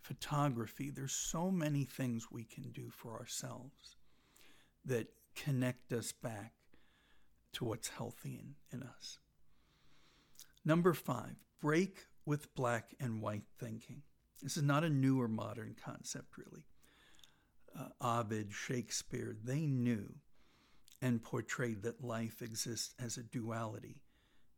photography. 0.00 0.90
There's 0.90 1.12
so 1.12 1.50
many 1.50 1.84
things 1.84 2.28
we 2.30 2.44
can 2.44 2.70
do 2.70 2.90
for 2.90 3.18
ourselves 3.18 3.96
that 4.84 5.08
connect 5.34 5.92
us 5.92 6.12
back 6.12 6.52
to 7.54 7.64
what's 7.64 7.88
healthy 7.88 8.40
in, 8.40 8.54
in 8.78 8.86
us. 8.86 9.18
Number 10.64 10.92
five, 10.92 11.36
break 11.60 12.06
with 12.26 12.54
black 12.54 12.94
and 13.00 13.22
white 13.22 13.44
thinking. 13.58 14.02
This 14.42 14.56
is 14.56 14.62
not 14.62 14.84
a 14.84 14.90
new 14.90 15.20
or 15.20 15.28
modern 15.28 15.74
concept, 15.82 16.36
really. 16.36 16.64
Uh, 17.78 17.88
Ovid, 18.00 18.52
Shakespeare, 18.52 19.36
they 19.42 19.66
knew 19.66 20.14
and 21.02 21.22
portrayed 21.22 21.82
that 21.82 22.04
life 22.04 22.40
exists 22.40 22.94
as 22.98 23.16
a 23.16 23.22
duality 23.22 24.02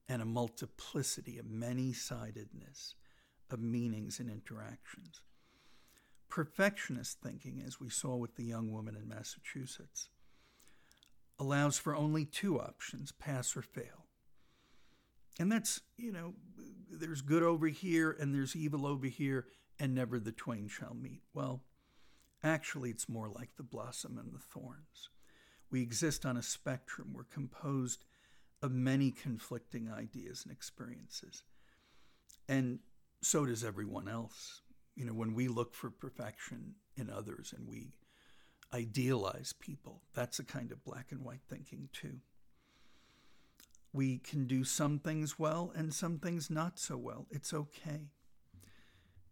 and 0.09 0.23
a 0.23 0.27
multiplicity, 0.27 1.39
a 1.39 1.43
many 1.43 1.93
sidedness 1.93 2.95
of 3.51 3.61
meanings 3.61 4.21
and 4.21 4.31
interactions. 4.31 5.21
Perfectionist 6.29 7.19
thinking, 7.23 7.63
as 7.67 7.81
we 7.81 7.89
saw 7.89 8.17
with 8.17 8.37
the 8.37 8.45
young 8.45 8.71
woman 8.73 8.97
in 8.97 9.09
Massachusetts, 9.09 10.11
allows 11.39 11.79
for 11.79 11.95
only 11.95 12.25
two 12.25 12.61
options 12.61 13.13
pass 13.13 13.57
or 13.57 13.63
fail. 13.63 14.07
And 15.39 15.51
that's, 15.53 15.81
you 15.97 16.13
know, 16.13 16.35
there's 16.91 17.21
good 17.21 17.43
over 17.43 17.67
here 17.67 18.17
and 18.19 18.35
there's 18.35 18.57
evil 18.57 18.87
over 18.87 19.07
here, 19.07 19.47
and 19.79 19.95
never 19.95 20.19
the 20.19 20.33
twain 20.33 20.69
shall 20.69 20.95
meet. 20.95 21.23
Well, 21.35 21.63
actually, 22.43 22.91
it's 22.91 23.09
more 23.09 23.29
like 23.29 23.51
the 23.57 23.63
blossom 23.63 24.19
and 24.19 24.33
the 24.33 24.39
thorns. 24.39 25.11
We 25.71 25.83
exist 25.83 26.25
on 26.25 26.37
a 26.37 26.43
spectrum. 26.43 27.13
We're 27.13 27.25
composed 27.25 28.05
of 28.63 28.73
many 28.73 29.11
conflicting 29.11 29.91
ideas 29.91 30.45
and 30.45 30.53
experiences. 30.53 31.43
And 32.49 32.79
so 33.23 33.45
does 33.45 33.65
everyone 33.65 34.09
else. 34.09 34.63
You 34.95 35.05
know, 35.05 35.13
when 35.13 35.35
we 35.35 35.49
look 35.49 35.75
for 35.75 35.91
perfection 35.91 36.77
in 36.97 37.11
others 37.11 37.53
and 37.57 37.69
we 37.69 37.93
idealize 38.73 39.53
people. 39.59 40.03
That's 40.15 40.39
a 40.39 40.45
kind 40.45 40.73
of 40.73 40.85
black 40.85 41.13
and 41.13 41.23
white 41.23 41.43
thinking, 41.49 41.89
too. 41.93 42.19
We 43.93 44.19
can 44.19 44.47
do 44.47 44.65
some 44.65 44.99
things 44.99 45.39
well 45.39 45.73
and 45.75 45.95
some 45.95 46.19
things 46.19 46.51
not 46.51 46.79
so 46.79 46.97
well. 46.97 47.27
It's 47.31 47.55
okay. 47.55 48.11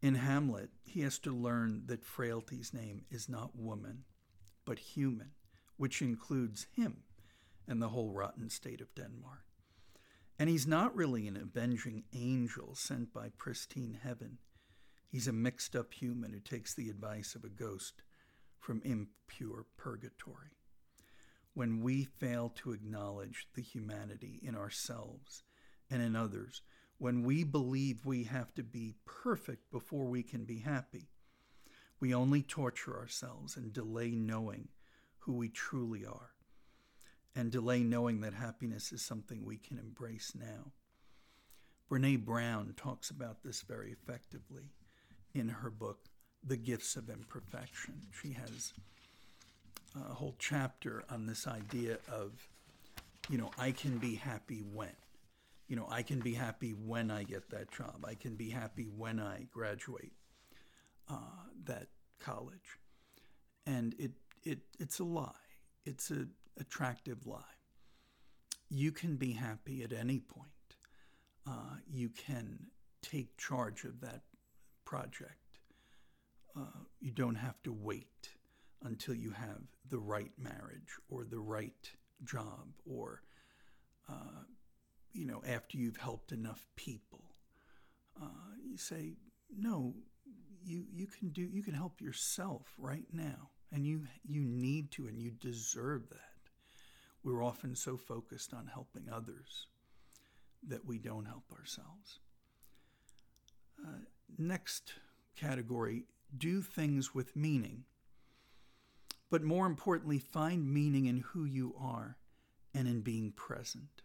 In 0.04 0.16
Hamlet, 0.16 0.68
he 0.84 1.00
has 1.00 1.18
to 1.20 1.34
learn 1.34 1.84
that 1.86 2.04
frailty's 2.04 2.74
name 2.74 3.06
is 3.10 3.26
not 3.26 3.56
woman, 3.56 4.04
but 4.66 4.78
human, 4.78 5.30
which 5.78 6.02
includes 6.02 6.66
him 6.76 7.04
and 7.66 7.80
the 7.80 7.88
whole 7.88 8.12
rotten 8.12 8.50
state 8.50 8.82
of 8.82 8.94
Denmark. 8.94 9.46
And 10.38 10.50
he's 10.50 10.66
not 10.66 10.94
really 10.94 11.26
an 11.26 11.38
avenging 11.38 12.04
angel 12.12 12.74
sent 12.74 13.14
by 13.14 13.30
pristine 13.38 13.98
heaven. 14.02 14.36
He's 15.08 15.26
a 15.26 15.32
mixed 15.32 15.74
up 15.74 15.94
human 15.94 16.34
who 16.34 16.40
takes 16.40 16.74
the 16.74 16.90
advice 16.90 17.34
of 17.34 17.42
a 17.42 17.48
ghost 17.48 18.02
from 18.60 18.82
impure 18.84 19.64
purgatory. 19.78 20.58
When 21.54 21.80
we 21.80 22.04
fail 22.04 22.50
to 22.56 22.72
acknowledge 22.72 23.46
the 23.54 23.62
humanity 23.62 24.38
in 24.42 24.54
ourselves 24.54 25.44
and 25.90 26.02
in 26.02 26.14
others, 26.14 26.60
when 26.98 27.22
we 27.22 27.44
believe 27.44 28.06
we 28.06 28.24
have 28.24 28.54
to 28.54 28.62
be 28.62 28.94
perfect 29.04 29.70
before 29.70 30.06
we 30.06 30.22
can 30.22 30.44
be 30.44 30.58
happy, 30.60 31.08
we 32.00 32.14
only 32.14 32.42
torture 32.42 32.96
ourselves 32.98 33.56
and 33.56 33.72
delay 33.72 34.10
knowing 34.10 34.68
who 35.20 35.32
we 35.32 35.48
truly 35.48 36.04
are, 36.04 36.30
and 37.34 37.50
delay 37.50 37.82
knowing 37.82 38.20
that 38.20 38.34
happiness 38.34 38.92
is 38.92 39.02
something 39.02 39.44
we 39.44 39.56
can 39.56 39.78
embrace 39.78 40.32
now. 40.38 40.72
Brene 41.90 42.24
Brown 42.24 42.74
talks 42.76 43.10
about 43.10 43.42
this 43.42 43.62
very 43.62 43.92
effectively 43.92 44.72
in 45.34 45.48
her 45.48 45.70
book, 45.70 45.98
the 46.42 46.56
gifts 46.56 46.96
of 46.96 47.08
imperfection. 47.10 47.94
She 48.22 48.32
has 48.32 48.72
a 49.96 50.14
whole 50.14 50.34
chapter 50.38 51.04
on 51.10 51.26
this 51.26 51.46
idea 51.46 51.98
of, 52.10 52.32
you 53.28 53.38
know, 53.38 53.50
I 53.58 53.72
can 53.72 53.98
be 53.98 54.14
happy 54.14 54.62
when. 54.72 54.94
You 55.68 55.76
know, 55.76 55.86
I 55.90 56.02
can 56.02 56.20
be 56.20 56.34
happy 56.34 56.70
when 56.70 57.10
I 57.10 57.22
get 57.22 57.50
that 57.50 57.70
job. 57.70 58.04
I 58.06 58.14
can 58.14 58.36
be 58.36 58.50
happy 58.50 58.84
when 58.84 59.18
I 59.18 59.46
graduate 59.50 60.12
uh, 61.08 61.48
that 61.64 61.88
college. 62.20 62.78
And 63.66 63.94
it, 63.98 64.12
it, 64.42 64.58
it's 64.78 64.98
a 64.98 65.04
lie. 65.04 65.32
It's 65.86 66.10
a 66.10 66.26
attractive 66.58 67.26
lie. 67.26 67.40
You 68.70 68.92
can 68.92 69.16
be 69.16 69.32
happy 69.32 69.82
at 69.82 69.92
any 69.92 70.20
point. 70.20 70.48
Uh, 71.46 71.76
you 71.90 72.10
can 72.10 72.58
take 73.02 73.36
charge 73.36 73.84
of 73.84 74.00
that 74.00 74.22
project. 74.84 75.60
Uh, 76.56 76.84
you 77.00 77.10
don't 77.10 77.34
have 77.34 77.62
to 77.64 77.72
wait 77.72 78.30
until 78.82 79.14
you 79.14 79.30
have 79.30 79.60
the 79.90 79.98
right 79.98 80.32
marriage 80.38 80.98
or 81.08 81.24
the 81.24 81.38
right 81.38 81.90
job 82.24 82.68
or, 82.86 83.22
uh, 84.08 84.44
you 85.14 85.24
know, 85.24 85.42
after 85.46 85.78
you've 85.78 85.96
helped 85.96 86.32
enough 86.32 86.66
people. 86.76 87.22
Uh, 88.20 88.26
you 88.68 88.76
say, 88.76 89.14
no, 89.56 89.94
you, 90.64 90.84
you 90.92 91.06
can 91.06 91.28
do, 91.28 91.42
you 91.42 91.62
can 91.62 91.74
help 91.74 92.00
yourself 92.00 92.62
right 92.76 93.06
now. 93.12 93.50
And 93.72 93.86
you, 93.86 94.02
you 94.24 94.42
need 94.42 94.90
to, 94.92 95.06
and 95.06 95.18
you 95.20 95.30
deserve 95.30 96.08
that. 96.10 96.18
We're 97.22 97.42
often 97.42 97.74
so 97.74 97.96
focused 97.96 98.52
on 98.52 98.66
helping 98.66 99.08
others 99.10 99.66
that 100.68 100.84
we 100.84 100.98
don't 100.98 101.24
help 101.24 101.44
ourselves. 101.58 102.20
Uh, 103.82 103.98
next 104.38 104.94
category 105.36 106.04
do 106.36 106.62
things 106.62 107.14
with 107.14 107.34
meaning. 107.34 107.84
But 109.30 109.42
more 109.42 109.66
importantly, 109.66 110.18
find 110.18 110.72
meaning 110.72 111.06
in 111.06 111.18
who 111.18 111.44
you 111.44 111.74
are 111.80 112.16
and 112.74 112.86
in 112.86 113.00
being 113.00 113.32
present. 113.32 114.03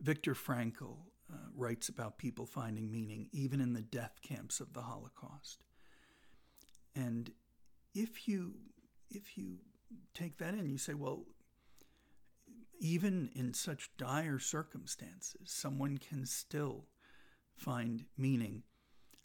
Viktor 0.00 0.34
Frankl 0.34 0.96
uh, 1.32 1.36
writes 1.54 1.88
about 1.88 2.18
people 2.18 2.46
finding 2.46 2.90
meaning 2.90 3.28
even 3.32 3.60
in 3.60 3.72
the 3.72 3.82
death 3.82 4.20
camps 4.22 4.60
of 4.60 4.72
the 4.72 4.82
Holocaust. 4.82 5.64
And 6.94 7.30
if 7.94 8.28
you 8.28 8.54
if 9.10 9.38
you 9.38 9.58
take 10.14 10.38
that 10.38 10.54
in, 10.54 10.68
you 10.68 10.78
say, 10.78 10.94
well, 10.94 11.24
even 12.78 13.30
in 13.34 13.54
such 13.54 13.90
dire 13.96 14.38
circumstances, 14.38 15.40
someone 15.46 15.98
can 15.98 16.26
still 16.26 16.84
find 17.56 18.04
meaning 18.16 18.62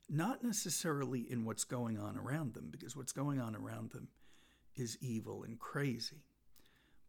not 0.10 0.44
necessarily 0.44 1.22
in 1.22 1.46
what's 1.46 1.64
going 1.64 1.98
on 1.98 2.18
around 2.18 2.54
them, 2.54 2.70
because 2.72 2.96
what's 2.96 3.12
going 3.12 3.40
on 3.40 3.56
around 3.56 3.92
them 3.92 4.08
is 4.76 4.98
evil 5.02 5.44
and 5.44 5.60
crazy, 5.60 6.24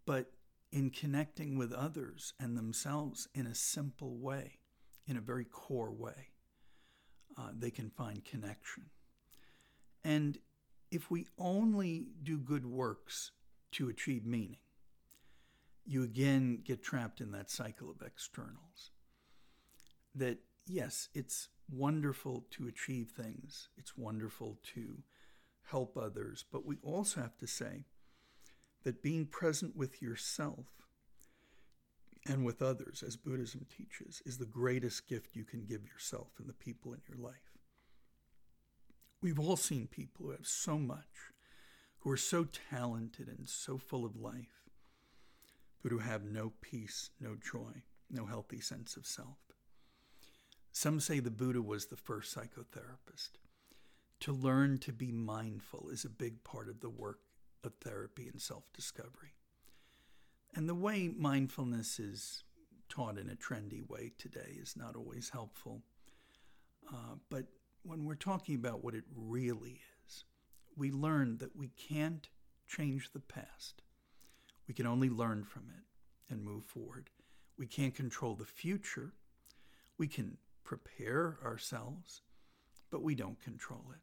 but 0.06 0.30
in 0.74 0.90
connecting 0.90 1.56
with 1.56 1.72
others 1.72 2.32
and 2.40 2.58
themselves 2.58 3.28
in 3.32 3.46
a 3.46 3.54
simple 3.54 4.18
way, 4.18 4.58
in 5.06 5.16
a 5.16 5.20
very 5.20 5.44
core 5.44 5.92
way, 5.92 6.30
uh, 7.38 7.50
they 7.56 7.70
can 7.70 7.88
find 7.88 8.24
connection. 8.24 8.86
And 10.02 10.36
if 10.90 11.12
we 11.12 11.28
only 11.38 12.08
do 12.24 12.38
good 12.38 12.66
works 12.66 13.30
to 13.70 13.88
achieve 13.88 14.26
meaning, 14.26 14.56
you 15.86 16.02
again 16.02 16.60
get 16.64 16.82
trapped 16.82 17.20
in 17.20 17.30
that 17.30 17.50
cycle 17.50 17.88
of 17.88 18.04
externals. 18.04 18.90
That, 20.12 20.38
yes, 20.66 21.08
it's 21.14 21.50
wonderful 21.70 22.46
to 22.50 22.66
achieve 22.66 23.10
things, 23.10 23.68
it's 23.78 23.96
wonderful 23.96 24.58
to 24.74 25.04
help 25.70 25.96
others, 25.96 26.44
but 26.50 26.66
we 26.66 26.78
also 26.82 27.20
have 27.20 27.38
to 27.38 27.46
say 27.46 27.84
that 28.84 29.02
being 29.02 29.26
present 29.26 29.76
with 29.76 30.00
yourself 30.00 30.66
and 32.26 32.44
with 32.44 32.62
others, 32.62 33.02
as 33.06 33.16
Buddhism 33.16 33.66
teaches, 33.76 34.22
is 34.24 34.38
the 34.38 34.46
greatest 34.46 35.08
gift 35.08 35.36
you 35.36 35.44
can 35.44 35.64
give 35.64 35.86
yourself 35.86 36.28
and 36.38 36.48
the 36.48 36.54
people 36.54 36.92
in 36.94 37.00
your 37.08 37.18
life. 37.18 37.58
We've 39.20 39.40
all 39.40 39.56
seen 39.56 39.86
people 39.86 40.26
who 40.26 40.32
have 40.32 40.46
so 40.46 40.78
much, 40.78 41.32
who 42.00 42.10
are 42.10 42.16
so 42.16 42.46
talented 42.70 43.28
and 43.28 43.48
so 43.48 43.78
full 43.78 44.04
of 44.04 44.16
life, 44.16 44.68
but 45.82 45.92
who 45.92 45.98
have 45.98 46.24
no 46.24 46.52
peace, 46.60 47.10
no 47.20 47.36
joy, 47.36 47.82
no 48.10 48.26
healthy 48.26 48.60
sense 48.60 48.96
of 48.96 49.06
self. 49.06 49.38
Some 50.72 51.00
say 51.00 51.20
the 51.20 51.30
Buddha 51.30 51.62
was 51.62 51.86
the 51.86 51.96
first 51.96 52.34
psychotherapist. 52.34 53.30
To 54.20 54.32
learn 54.32 54.78
to 54.78 54.92
be 54.92 55.12
mindful 55.12 55.88
is 55.90 56.04
a 56.04 56.10
big 56.10 56.42
part 56.44 56.68
of 56.68 56.80
the 56.80 56.90
work 56.90 57.20
of 57.64 57.74
therapy 57.74 58.28
and 58.28 58.40
self 58.40 58.64
discovery. 58.72 59.34
And 60.54 60.68
the 60.68 60.74
way 60.74 61.08
mindfulness 61.08 61.98
is 61.98 62.44
taught 62.88 63.18
in 63.18 63.28
a 63.28 63.34
trendy 63.34 63.88
way 63.88 64.12
today 64.18 64.56
is 64.60 64.76
not 64.76 64.94
always 64.94 65.30
helpful. 65.30 65.82
Uh, 66.88 67.16
but 67.30 67.46
when 67.82 68.04
we're 68.04 68.14
talking 68.14 68.54
about 68.54 68.84
what 68.84 68.94
it 68.94 69.04
really 69.14 69.80
is, 70.06 70.24
we 70.76 70.90
learn 70.90 71.38
that 71.38 71.56
we 71.56 71.68
can't 71.68 72.28
change 72.66 73.10
the 73.12 73.20
past. 73.20 73.82
We 74.68 74.74
can 74.74 74.86
only 74.86 75.10
learn 75.10 75.44
from 75.44 75.64
it 75.68 76.32
and 76.32 76.42
move 76.42 76.64
forward. 76.64 77.10
We 77.58 77.66
can't 77.66 77.94
control 77.94 78.34
the 78.34 78.44
future. 78.44 79.12
We 79.98 80.08
can 80.08 80.38
prepare 80.64 81.38
ourselves, 81.44 82.22
but 82.90 83.02
we 83.02 83.14
don't 83.14 83.40
control 83.40 83.84
it. 83.92 84.00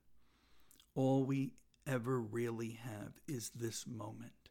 All 0.95 1.24
we 1.24 1.54
ever 1.88 2.20
really 2.20 2.80
have 2.84 3.13
is 3.28 3.52
this 3.56 3.86
moment. 3.88 4.50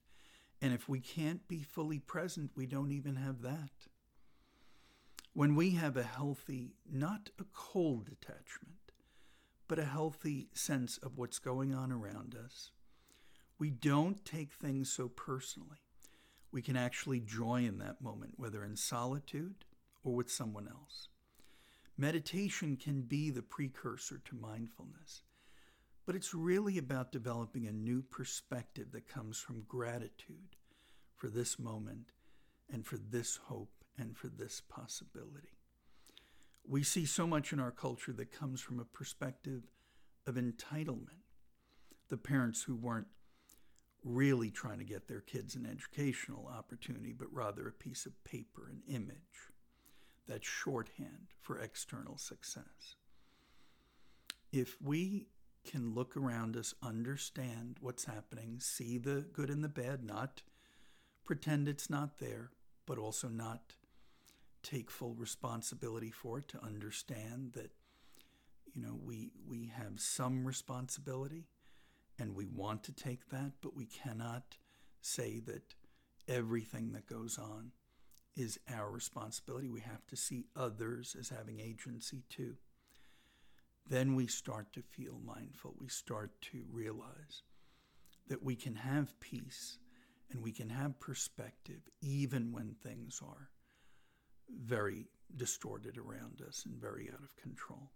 And 0.62 0.73
if 0.75 0.88
we 0.88 1.01
can't 1.01 1.47
be 1.49 1.62
fully 1.62 1.99
present, 1.99 2.51
we 2.55 2.66
don't 2.66 2.93
even 2.93 3.16
have 3.16 3.43
that. 3.43 3.71
When 5.33 5.55
we 5.55 5.71
have 5.73 5.97
a 5.97 6.03
healthy, 6.03 6.75
not 6.90 7.31
a 7.38 7.45
cold 7.55 8.07
detachment, 8.07 8.93
but 9.69 9.79
a 9.79 9.85
healthy 9.85 10.49
sense 10.53 10.99
of 10.99 11.16
what's 11.16 11.38
going 11.38 11.73
on 11.73 11.93
around 11.93 12.35
us, 12.35 12.73
we 13.59 13.71
don't 13.71 14.25
take 14.25 14.53
things 14.53 14.90
so 14.90 15.09
personally. 15.09 15.79
We 16.51 16.62
can 16.62 16.77
actually 16.77 17.21
joy 17.21 17.64
in 17.64 17.79
that 17.79 18.03
moment, 18.03 18.35
whether 18.37 18.64
in 18.64 18.77
solitude 18.77 19.64
or 20.03 20.14
with 20.14 20.31
someone 20.31 20.66
else. 20.69 21.09
Meditation 21.97 22.77
can 22.77 23.03
be 23.03 23.31
the 23.31 23.43
precursor 23.43 24.21
to 24.25 24.35
mindfulness, 24.35 25.23
but 26.11 26.16
it's 26.16 26.35
really 26.35 26.77
about 26.77 27.12
developing 27.12 27.68
a 27.68 27.73
new 27.73 28.03
perspective 28.03 28.90
that 28.90 29.07
comes 29.07 29.38
from 29.38 29.62
gratitude 29.68 30.57
for 31.14 31.29
this 31.29 31.57
moment 31.57 32.11
and 32.68 32.85
for 32.85 32.96
this 32.96 33.38
hope 33.44 33.85
and 33.96 34.16
for 34.16 34.27
this 34.27 34.61
possibility. 34.61 35.57
We 36.66 36.83
see 36.83 37.07
so 37.07 37.29
much 37.29 37.53
in 37.53 37.61
our 37.61 37.70
culture 37.70 38.12
that 38.14 38.33
comes 38.33 38.61
from 38.61 38.81
a 38.81 38.85
perspective 38.85 39.62
of 40.27 40.35
entitlement. 40.35 41.23
The 42.09 42.16
parents 42.16 42.64
who 42.64 42.75
weren't 42.75 43.07
really 44.03 44.51
trying 44.51 44.79
to 44.81 44.85
get 44.85 45.07
their 45.07 45.20
kids 45.20 45.55
an 45.55 45.64
educational 45.64 46.51
opportunity, 46.53 47.14
but 47.16 47.33
rather 47.33 47.68
a 47.68 47.73
piece 47.73 48.05
of 48.05 48.25
paper, 48.25 48.68
an 48.68 48.83
image 48.92 49.53
that's 50.27 50.49
shorthand 50.49 51.29
for 51.40 51.61
external 51.61 52.16
success. 52.18 52.96
If 54.51 54.77
we 54.83 55.29
can 55.64 55.94
look 55.94 56.16
around 56.16 56.57
us, 56.57 56.75
understand 56.83 57.77
what's 57.81 58.05
happening, 58.05 58.59
see 58.61 58.99
the 58.99 59.27
good 59.33 59.51
and 59.51 59.62
the 59.62 59.68
bad, 59.68 60.05
not 60.05 60.42
pretend 61.25 61.68
it's 61.68 61.90
not 61.90 62.18
there, 62.18 62.51
but 62.87 62.99
also 62.99 63.29
not 63.29 63.75
take 64.62 64.90
full 64.90 65.14
responsibility 65.14 66.11
for 66.11 66.38
it, 66.38 66.49
to 66.49 66.62
understand 66.64 67.53
that 67.55 67.70
you 68.75 68.83
know 68.83 68.99
we 69.03 69.31
we 69.49 69.73
have 69.75 70.01
some 70.01 70.46
responsibility 70.46 71.46
and 72.18 72.35
we 72.35 72.46
want 72.46 72.85
to 72.85 72.92
take 72.92 73.31
that, 73.31 73.53
but 73.62 73.75
we 73.75 73.87
cannot 73.87 74.57
say 75.01 75.40
that 75.46 75.75
everything 76.29 76.92
that 76.92 77.07
goes 77.07 77.38
on 77.38 77.73
is 78.37 78.59
our 78.73 78.90
responsibility. 78.90 79.68
We 79.68 79.81
have 79.81 80.07
to 80.09 80.16
see 80.16 80.46
others 80.55 81.16
as 81.18 81.31
having 81.31 81.61
agency 81.61 82.23
too. 82.29 82.57
Then 83.90 84.14
we 84.14 84.29
start 84.29 84.72
to 84.74 84.83
feel 84.83 85.18
mindful. 85.26 85.74
We 85.81 85.88
start 85.88 86.31
to 86.53 86.62
realize 86.70 87.42
that 88.29 88.42
we 88.42 88.55
can 88.55 88.76
have 88.76 89.18
peace 89.18 89.79
and 90.31 90.40
we 90.40 90.53
can 90.53 90.70
have 90.70 91.00
perspective 91.00 91.81
even 92.00 92.53
when 92.53 92.76
things 92.76 93.20
are 93.20 93.50
very 94.64 95.07
distorted 95.37 95.98
around 95.98 96.40
us 96.46 96.64
and 96.64 96.81
very 96.81 97.11
out 97.12 97.24
of 97.24 97.35
control. 97.35 97.90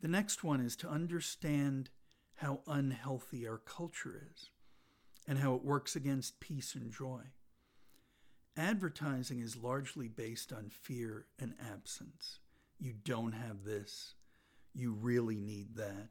The 0.00 0.08
next 0.08 0.42
one 0.42 0.60
is 0.60 0.74
to 0.76 0.88
understand 0.88 1.90
how 2.36 2.60
unhealthy 2.66 3.46
our 3.46 3.58
culture 3.58 4.22
is 4.32 4.48
and 5.28 5.38
how 5.38 5.54
it 5.54 5.64
works 5.64 5.96
against 5.96 6.40
peace 6.40 6.74
and 6.74 6.90
joy. 6.90 7.24
Advertising 8.56 9.40
is 9.40 9.54
largely 9.54 10.08
based 10.08 10.50
on 10.50 10.70
fear 10.70 11.26
and 11.38 11.54
absence. 11.60 12.38
You 12.84 12.92
don't 13.02 13.32
have 13.32 13.64
this. 13.64 14.12
You 14.74 14.92
really 14.92 15.40
need 15.40 15.76
that. 15.76 16.10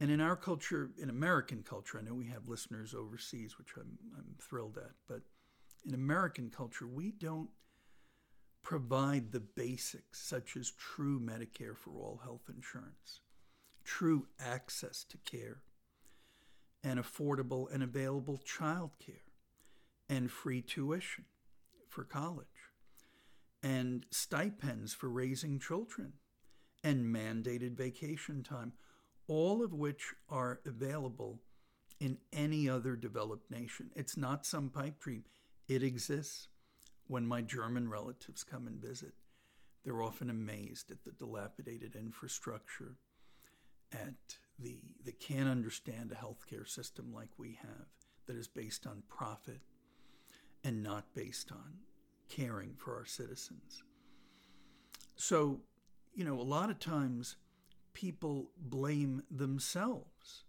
And 0.00 0.10
in 0.10 0.22
our 0.22 0.36
culture, 0.36 0.88
in 0.96 1.10
American 1.10 1.62
culture, 1.62 1.98
I 1.98 2.02
know 2.02 2.14
we 2.14 2.28
have 2.28 2.48
listeners 2.48 2.94
overseas, 2.94 3.58
which 3.58 3.74
I'm, 3.76 3.98
I'm 4.16 4.36
thrilled 4.40 4.78
at, 4.78 4.92
but 5.06 5.20
in 5.86 5.92
American 5.92 6.48
culture, 6.48 6.86
we 6.86 7.10
don't 7.10 7.50
provide 8.62 9.30
the 9.30 9.40
basics, 9.40 10.18
such 10.26 10.56
as 10.56 10.70
true 10.70 11.20
Medicare 11.20 11.76
for 11.76 11.90
all 11.90 12.20
health 12.24 12.48
insurance, 12.48 13.20
true 13.84 14.28
access 14.40 15.04
to 15.10 15.18
care, 15.30 15.58
and 16.82 16.98
affordable 16.98 17.70
and 17.70 17.82
available 17.82 18.38
child 18.38 18.92
care, 19.04 19.16
and 20.08 20.30
free 20.30 20.62
tuition 20.62 21.26
for 21.86 22.04
college, 22.04 22.46
and 23.62 24.06
stipends 24.10 24.94
for 24.94 25.08
raising 25.08 25.58
children, 25.58 26.14
and 26.84 27.14
mandated 27.14 27.76
vacation 27.76 28.42
time, 28.42 28.72
all 29.26 29.64
of 29.64 29.72
which 29.72 30.14
are 30.28 30.60
available 30.64 31.40
in 32.00 32.18
any 32.32 32.68
other 32.68 32.94
developed 32.94 33.50
nation. 33.50 33.90
It's 33.96 34.16
not 34.16 34.46
some 34.46 34.70
pipe 34.70 35.00
dream, 35.00 35.24
it 35.66 35.82
exists. 35.82 36.48
When 37.08 37.26
my 37.26 37.40
German 37.40 37.88
relatives 37.88 38.44
come 38.44 38.66
and 38.66 38.80
visit, 38.80 39.14
they're 39.84 40.02
often 40.02 40.28
amazed 40.28 40.90
at 40.90 41.02
the 41.04 41.12
dilapidated 41.12 41.96
infrastructure, 41.96 42.96
at 43.92 44.36
the 44.58 44.78
they 45.04 45.12
can't 45.12 45.48
understand 45.48 46.12
a 46.12 46.14
healthcare 46.14 46.68
system 46.68 47.12
like 47.14 47.30
we 47.38 47.58
have 47.62 47.86
that 48.26 48.36
is 48.36 48.46
based 48.46 48.86
on 48.86 49.02
profit 49.08 49.60
and 50.62 50.82
not 50.82 51.14
based 51.14 51.50
on 51.50 51.78
caring 52.28 52.74
for 52.76 52.96
our 52.96 53.06
citizens. 53.06 53.82
So, 55.16 55.60
you 56.14 56.24
know, 56.24 56.40
a 56.40 56.42
lot 56.42 56.70
of 56.70 56.78
times 56.78 57.36
people 57.92 58.50
blame 58.56 59.22
themselves 59.30 60.44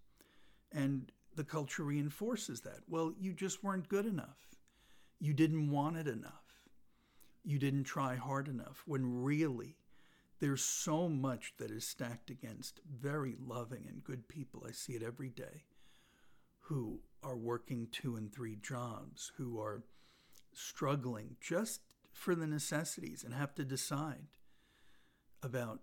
and 0.72 1.12
the 1.36 1.44
culture 1.44 1.84
reinforces 1.84 2.62
that. 2.62 2.82
Well, 2.88 3.14
you 3.20 3.34
just 3.34 3.64
weren't 3.64 3.90
good 3.90 4.06
enough. 4.06 4.38
You 5.20 5.34
didn't 5.34 5.72
want 5.72 5.98
it 5.98 6.08
enough. 6.08 6.34
You 7.44 7.58
didn't 7.58 7.86
try 7.86 8.16
hard 8.16 8.48
enough. 8.48 8.84
When 8.86 9.24
really, 9.24 9.78
there's 10.40 10.64
so 10.64 11.10
much 11.10 11.54
that 11.58 11.72
is 11.72 11.86
stacked 11.86 12.30
against 12.30 12.82
very 12.90 13.36
loving 13.40 13.86
and 13.88 14.04
good 14.04 14.28
people. 14.28 14.66
I 14.68 14.72
see 14.72 14.94
it 14.94 15.04
every 15.04 15.30
day 15.30 15.64
who 16.60 17.00
are 17.24 17.36
working 17.36 17.88
two 17.92 18.16
and 18.16 18.32
three 18.32 18.58
jobs, 18.62 19.32
who 19.38 19.60
are 19.60 19.84
struggling 20.60 21.38
just 21.40 21.82
for 22.12 22.36
the 22.36 22.48
necessities 22.48 23.24
and 23.24 23.34
have 23.34 23.56
to 23.56 23.64
decide 23.64 24.28
about 25.42 25.80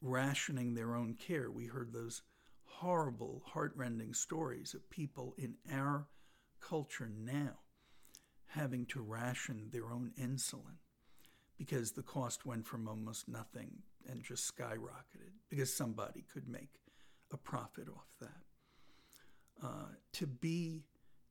rationing 0.00 0.74
their 0.74 0.94
own 0.94 1.14
care. 1.14 1.50
We 1.50 1.66
heard 1.66 1.92
those 1.92 2.22
horrible, 2.64 3.42
heartrending 3.46 4.14
stories 4.14 4.74
of 4.74 4.90
people 4.90 5.34
in 5.36 5.56
our 5.72 6.06
culture 6.60 7.10
now 7.14 7.58
having 8.48 8.86
to 8.86 9.02
ration 9.02 9.68
their 9.70 9.90
own 9.90 10.12
insulin 10.18 10.78
because 11.58 11.92
the 11.92 12.02
cost 12.02 12.46
went 12.46 12.66
from 12.66 12.88
almost 12.88 13.28
nothing 13.28 13.82
and 14.08 14.22
just 14.22 14.54
skyrocketed 14.54 15.32
because 15.48 15.74
somebody 15.74 16.24
could 16.32 16.48
make 16.48 16.80
a 17.32 17.36
profit 17.36 17.88
off 17.88 18.08
that. 18.20 18.42
Uh, 19.62 19.88
to 20.12 20.26
be 20.26 20.84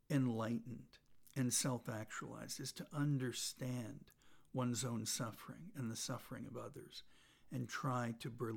enlightened 0.09 0.97
and 1.35 1.53
self 1.53 1.89
actualized 1.89 2.59
is 2.59 2.71
to 2.73 2.87
understand 2.93 4.11
one's 4.53 4.85
own 4.85 5.05
suffering 5.05 5.71
and 5.75 5.91
the 5.91 5.95
suffering 5.95 6.45
of 6.47 6.57
others 6.57 7.03
and 7.51 7.67
try 7.67 8.13
to, 8.19 8.29
br- 8.29 8.51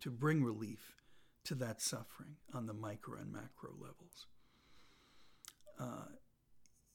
to 0.00 0.10
bring 0.10 0.44
relief 0.44 0.94
to 1.44 1.54
that 1.54 1.80
suffering 1.80 2.36
on 2.52 2.66
the 2.66 2.74
micro 2.74 3.18
and 3.18 3.32
macro 3.32 3.70
levels. 3.80 4.26
Uh, 5.80 6.12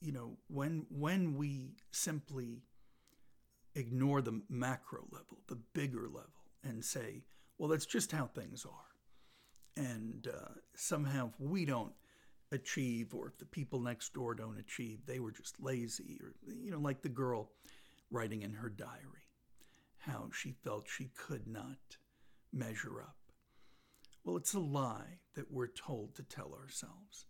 you 0.02 0.12
know, 0.12 0.38
when 0.48 0.86
when 0.90 1.36
we 1.36 1.78
simply 1.92 2.64
ignore 3.76 4.22
the 4.22 4.42
macro 4.50 5.06
level, 5.12 5.40
the 5.48 5.58
bigger 5.74 6.08
level, 6.08 6.44
and 6.64 6.84
say, 6.84 7.24
well, 7.58 7.70
that's 7.70 7.86
just 7.86 8.12
how 8.12 8.28
things 8.28 8.66
are. 8.66 9.84
And 9.84 10.28
uh, 10.28 10.50
somehow, 10.76 11.32
we 11.40 11.66
don't 11.66 11.94
achieve, 12.54 13.14
or 13.14 13.28
if 13.28 13.38
the 13.38 13.46
people 13.46 13.80
next 13.82 14.14
door 14.14 14.34
don't 14.36 14.60
achieve, 14.60 15.00
they 15.06 15.20
were 15.20 15.32
just 15.32 15.60
lazy, 15.60 16.20
or, 16.22 16.34
you 16.48 16.72
know, 16.72 16.80
like 16.80 17.02
the 17.02 17.10
girl 17.10 17.52
writing 18.12 18.44
in 18.44 18.54
her 18.54 18.70
diary, 18.70 19.28
how 19.98 20.30
she 20.32 20.54
felt 20.64 20.88
she 20.88 21.10
could 21.18 21.48
not 21.48 21.98
measure 22.54 23.02
up. 23.02 23.18
Well, 24.24 24.38
it's 24.38 24.54
a 24.54 24.60
lie 24.60 25.20
that 25.36 25.52
we're 25.52 25.68
told 25.68 26.16
to 26.16 26.24
tell 26.24 26.54
ourselves. 26.54 27.26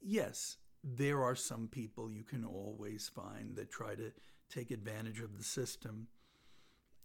Yes, 0.00 0.56
there 0.82 1.22
are 1.22 1.36
some 1.36 1.68
people 1.68 2.10
you 2.10 2.24
can 2.24 2.44
always 2.44 3.10
find 3.14 3.54
that 3.56 3.70
try 3.70 3.94
to 3.94 4.12
take 4.48 4.70
advantage 4.70 5.20
of 5.20 5.36
the 5.36 5.44
system 5.44 6.08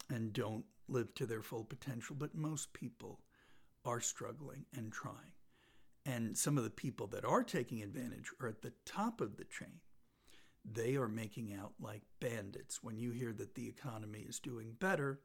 and 0.10 0.34
don't 0.34 0.66
live 0.88 1.14
to 1.16 1.26
their 1.26 1.42
full 1.42 1.64
potential, 1.64 2.16
but 2.18 2.36
most 2.36 2.74
people 2.74 3.20
are 3.86 4.00
struggling 4.00 4.66
and 4.76 4.92
trying. 4.92 5.34
And 6.06 6.38
some 6.38 6.58
of 6.58 6.64
the 6.64 6.70
people 6.70 7.08
that 7.08 7.26
are 7.26 7.44
taking 7.44 7.84
advantage 7.84 8.32
are 8.42 8.48
at 8.48 8.62
the 8.62 8.74
top 8.86 9.22
of 9.22 9.38
the 9.38 9.44
chain. 9.46 9.82
They 10.66 10.96
are 10.96 11.08
making 11.08 11.54
out 11.54 11.74
like 11.80 12.02
bandits. 12.20 12.84
When 12.84 12.98
you 12.98 13.12
hear 13.12 13.34
that 13.34 13.56
the 13.56 13.68
economy 13.68 14.26
is 14.28 14.40
doing 14.40 14.76
better, 14.80 15.22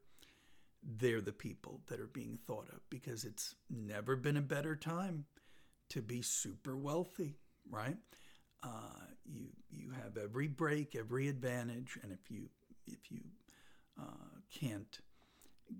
they're 0.83 1.21
the 1.21 1.31
people 1.31 1.81
that 1.87 1.99
are 1.99 2.07
being 2.07 2.37
thought 2.45 2.69
of 2.69 2.79
because 2.89 3.23
it's 3.23 3.55
never 3.69 4.15
been 4.15 4.37
a 4.37 4.41
better 4.41 4.75
time 4.75 5.25
to 5.89 6.01
be 6.01 6.21
super 6.21 6.75
wealthy, 6.75 7.35
right? 7.69 7.97
Uh, 8.63 9.05
you 9.25 9.47
you 9.69 9.91
have 9.91 10.17
every 10.17 10.47
break, 10.47 10.95
every 10.95 11.27
advantage, 11.27 11.97
and 12.01 12.11
if 12.11 12.31
you 12.31 12.49
if 12.87 13.11
you 13.11 13.21
uh, 13.99 14.39
can't 14.51 14.99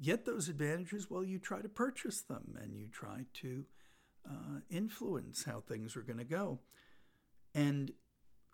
get 0.02 0.26
those 0.26 0.50
advantages, 0.50 1.10
well, 1.10 1.24
you 1.24 1.40
try 1.40 1.62
to 1.62 1.70
purchase 1.70 2.22
them 2.22 2.58
and 2.62 2.76
you 2.76 2.88
try 2.88 3.26
to 3.34 3.66
uh, 4.30 4.60
influence 4.70 5.44
how 5.46 5.60
things 5.60 5.96
are 5.96 6.02
going 6.02 6.18
to 6.18 6.24
go. 6.24 6.60
And 7.54 7.92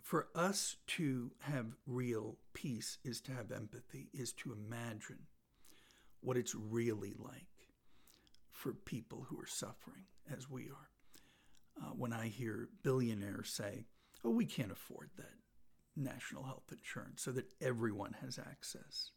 for 0.02 0.28
us 0.34 0.76
to 0.86 1.32
have 1.40 1.76
real 1.86 2.38
peace 2.52 2.98
is 3.04 3.20
to 3.22 3.32
have 3.32 3.50
empathy, 3.50 4.08
is 4.12 4.32
to 4.34 4.52
imagine 4.52 5.26
what 6.20 6.36
it's 6.36 6.54
really 6.54 7.14
like 7.18 7.46
for 8.50 8.72
people 8.72 9.26
who 9.28 9.38
are 9.38 9.46
suffering 9.46 10.04
as 10.32 10.48
we 10.48 10.64
are. 10.64 10.90
Uh, 11.82 11.90
when 11.90 12.12
I 12.12 12.28
hear 12.28 12.68
billionaires 12.82 13.50
say, 13.50 13.86
oh, 14.24 14.30
we 14.30 14.46
can't 14.46 14.70
afford 14.70 15.10
that 15.16 15.34
national 15.96 16.44
health 16.44 16.70
insurance 16.70 17.22
so 17.22 17.32
that 17.32 17.52
everyone 17.60 18.16
has 18.20 18.38
access 18.38 19.10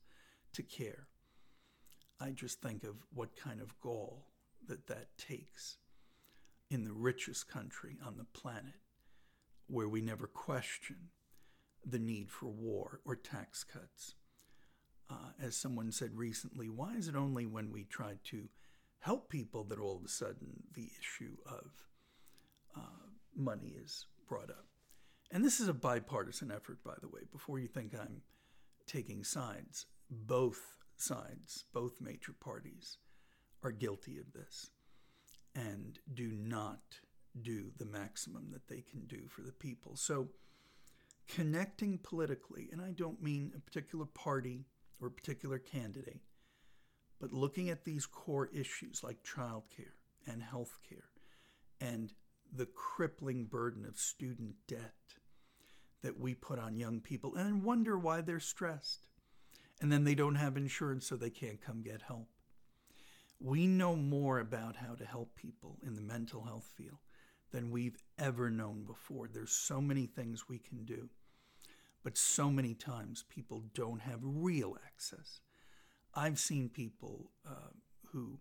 to 0.54 0.64
care. 0.64 1.08
I 2.20 2.32
just 2.32 2.62
think 2.62 2.84
of 2.84 2.96
what 3.14 3.36
kind 3.36 3.62
of 3.62 3.80
gall 3.80 4.26
that 4.68 4.88
that 4.88 5.10
takes 5.18 5.78
in 6.70 6.84
the 6.84 6.94
richest 6.94 7.48
country 7.48 7.98
on 8.06 8.18
the 8.18 8.26
planet 8.40 8.82
where 9.68 9.88
we 9.88 10.02
never 10.02 10.28
question 10.28 11.10
the 11.86 12.00
need 12.00 12.30
for 12.30 12.48
war 12.48 13.00
or 13.06 13.16
tax 13.16 13.64
cuts. 13.64 14.16
Uh, 15.10 15.32
as 15.42 15.56
someone 15.56 15.92
said 15.92 16.12
recently, 16.16 16.68
why 16.68 16.96
is 16.96 17.08
it 17.08 17.16
only 17.16 17.46
when 17.46 17.72
we 17.72 17.86
try 17.86 18.16
to 18.26 18.50
help 19.00 19.30
people 19.30 19.64
that 19.64 19.80
all 19.80 19.96
of 19.96 20.04
a 20.04 20.10
sudden 20.10 20.64
the 20.74 20.90
issue 21.00 21.38
of 21.46 21.72
uh, 22.76 23.08
money 23.36 23.76
is 23.82 24.06
brought 24.28 24.50
up? 24.50 24.66
And 25.32 25.44
this 25.44 25.60
is 25.60 25.68
a 25.68 25.74
bipartisan 25.74 26.52
effort, 26.52 26.84
by 26.84 26.96
the 27.02 27.08
way, 27.08 27.22
before 27.32 27.60
you 27.60 27.68
think 27.68 27.94
I'm 27.94 28.22
taking 28.86 29.24
sides. 29.24 29.86
Both 30.10 30.78
sides, 30.98 31.66
both 31.74 32.02
major 32.02 32.34
parties, 32.40 32.98
are 33.64 33.72
guilty 33.72 34.18
of 34.18 34.34
this 34.34 34.72
and 35.58 36.00
do 36.14 36.32
not 36.40 37.00
do 37.42 37.72
the 37.78 37.86
maximum 37.86 38.50
that 38.52 38.68
they 38.68 38.82
can 38.82 39.02
do 39.08 39.28
for 39.28 39.42
the 39.42 39.52
people. 39.52 39.96
So, 39.96 40.30
connecting 41.28 41.98
politically, 41.98 42.70
and 42.72 42.82
I 42.82 42.92
don't 42.92 43.22
mean 43.22 43.52
a 43.56 43.60
particular 43.60 44.06
party 44.06 44.66
or 45.02 45.08
a 45.08 45.12
particular 45.12 45.58
candidate, 45.58 46.22
but 47.20 47.34
looking 47.34 47.70
at 47.70 47.84
these 47.84 48.06
core 48.06 48.50
issues 48.54 49.04
like 49.04 49.24
childcare 49.24 49.98
and 50.28 50.42
healthcare 50.42 51.10
and 51.82 52.14
the 52.56 52.68
crippling 52.68 53.46
burden 53.46 53.86
of 53.86 53.98
student 53.98 54.56
debt 54.68 54.94
that 56.04 56.20
we 56.20 56.34
put 56.34 56.60
on 56.60 56.78
young 56.78 57.00
people 57.02 57.36
and 57.36 57.64
wonder 57.64 57.98
why 57.98 58.22
they're 58.22 58.40
stressed. 58.40 59.08
And 59.82 59.92
then 59.92 60.04
they 60.04 60.16
don't 60.16 60.36
have 60.36 60.58
insurance, 60.58 61.08
so 61.08 61.16
they 61.16 61.30
can't 61.30 61.62
come 61.62 61.82
get 61.82 62.04
help. 62.04 62.30
We 63.40 63.68
know 63.68 63.96
more 63.96 64.40
about 64.40 64.76
how 64.76 64.96
to 64.96 65.06
help 65.06 65.36
people 65.36 65.78
in 65.86 65.96
the 65.96 66.02
mental 66.02 66.44
health 66.44 66.70
field 66.76 66.98
than 67.52 67.72
we've 67.72 67.98
ever 68.18 68.50
known 68.50 68.84
before. 68.84 69.28
There's 69.28 69.52
so 69.52 69.80
many 69.80 70.06
things 70.06 70.50
we 70.50 70.60
can 70.60 70.86
do, 70.86 71.10
but 72.04 72.18
so 72.18 72.50
many 72.50 72.74
times 72.74 73.24
people 73.30 73.64
don't 73.74 74.02
have 74.02 74.20
real 74.22 74.76
access. 74.86 75.40
I've 76.14 76.40
seen 76.40 76.70
people 76.70 77.32
uh, 77.48 77.70
who 78.12 78.40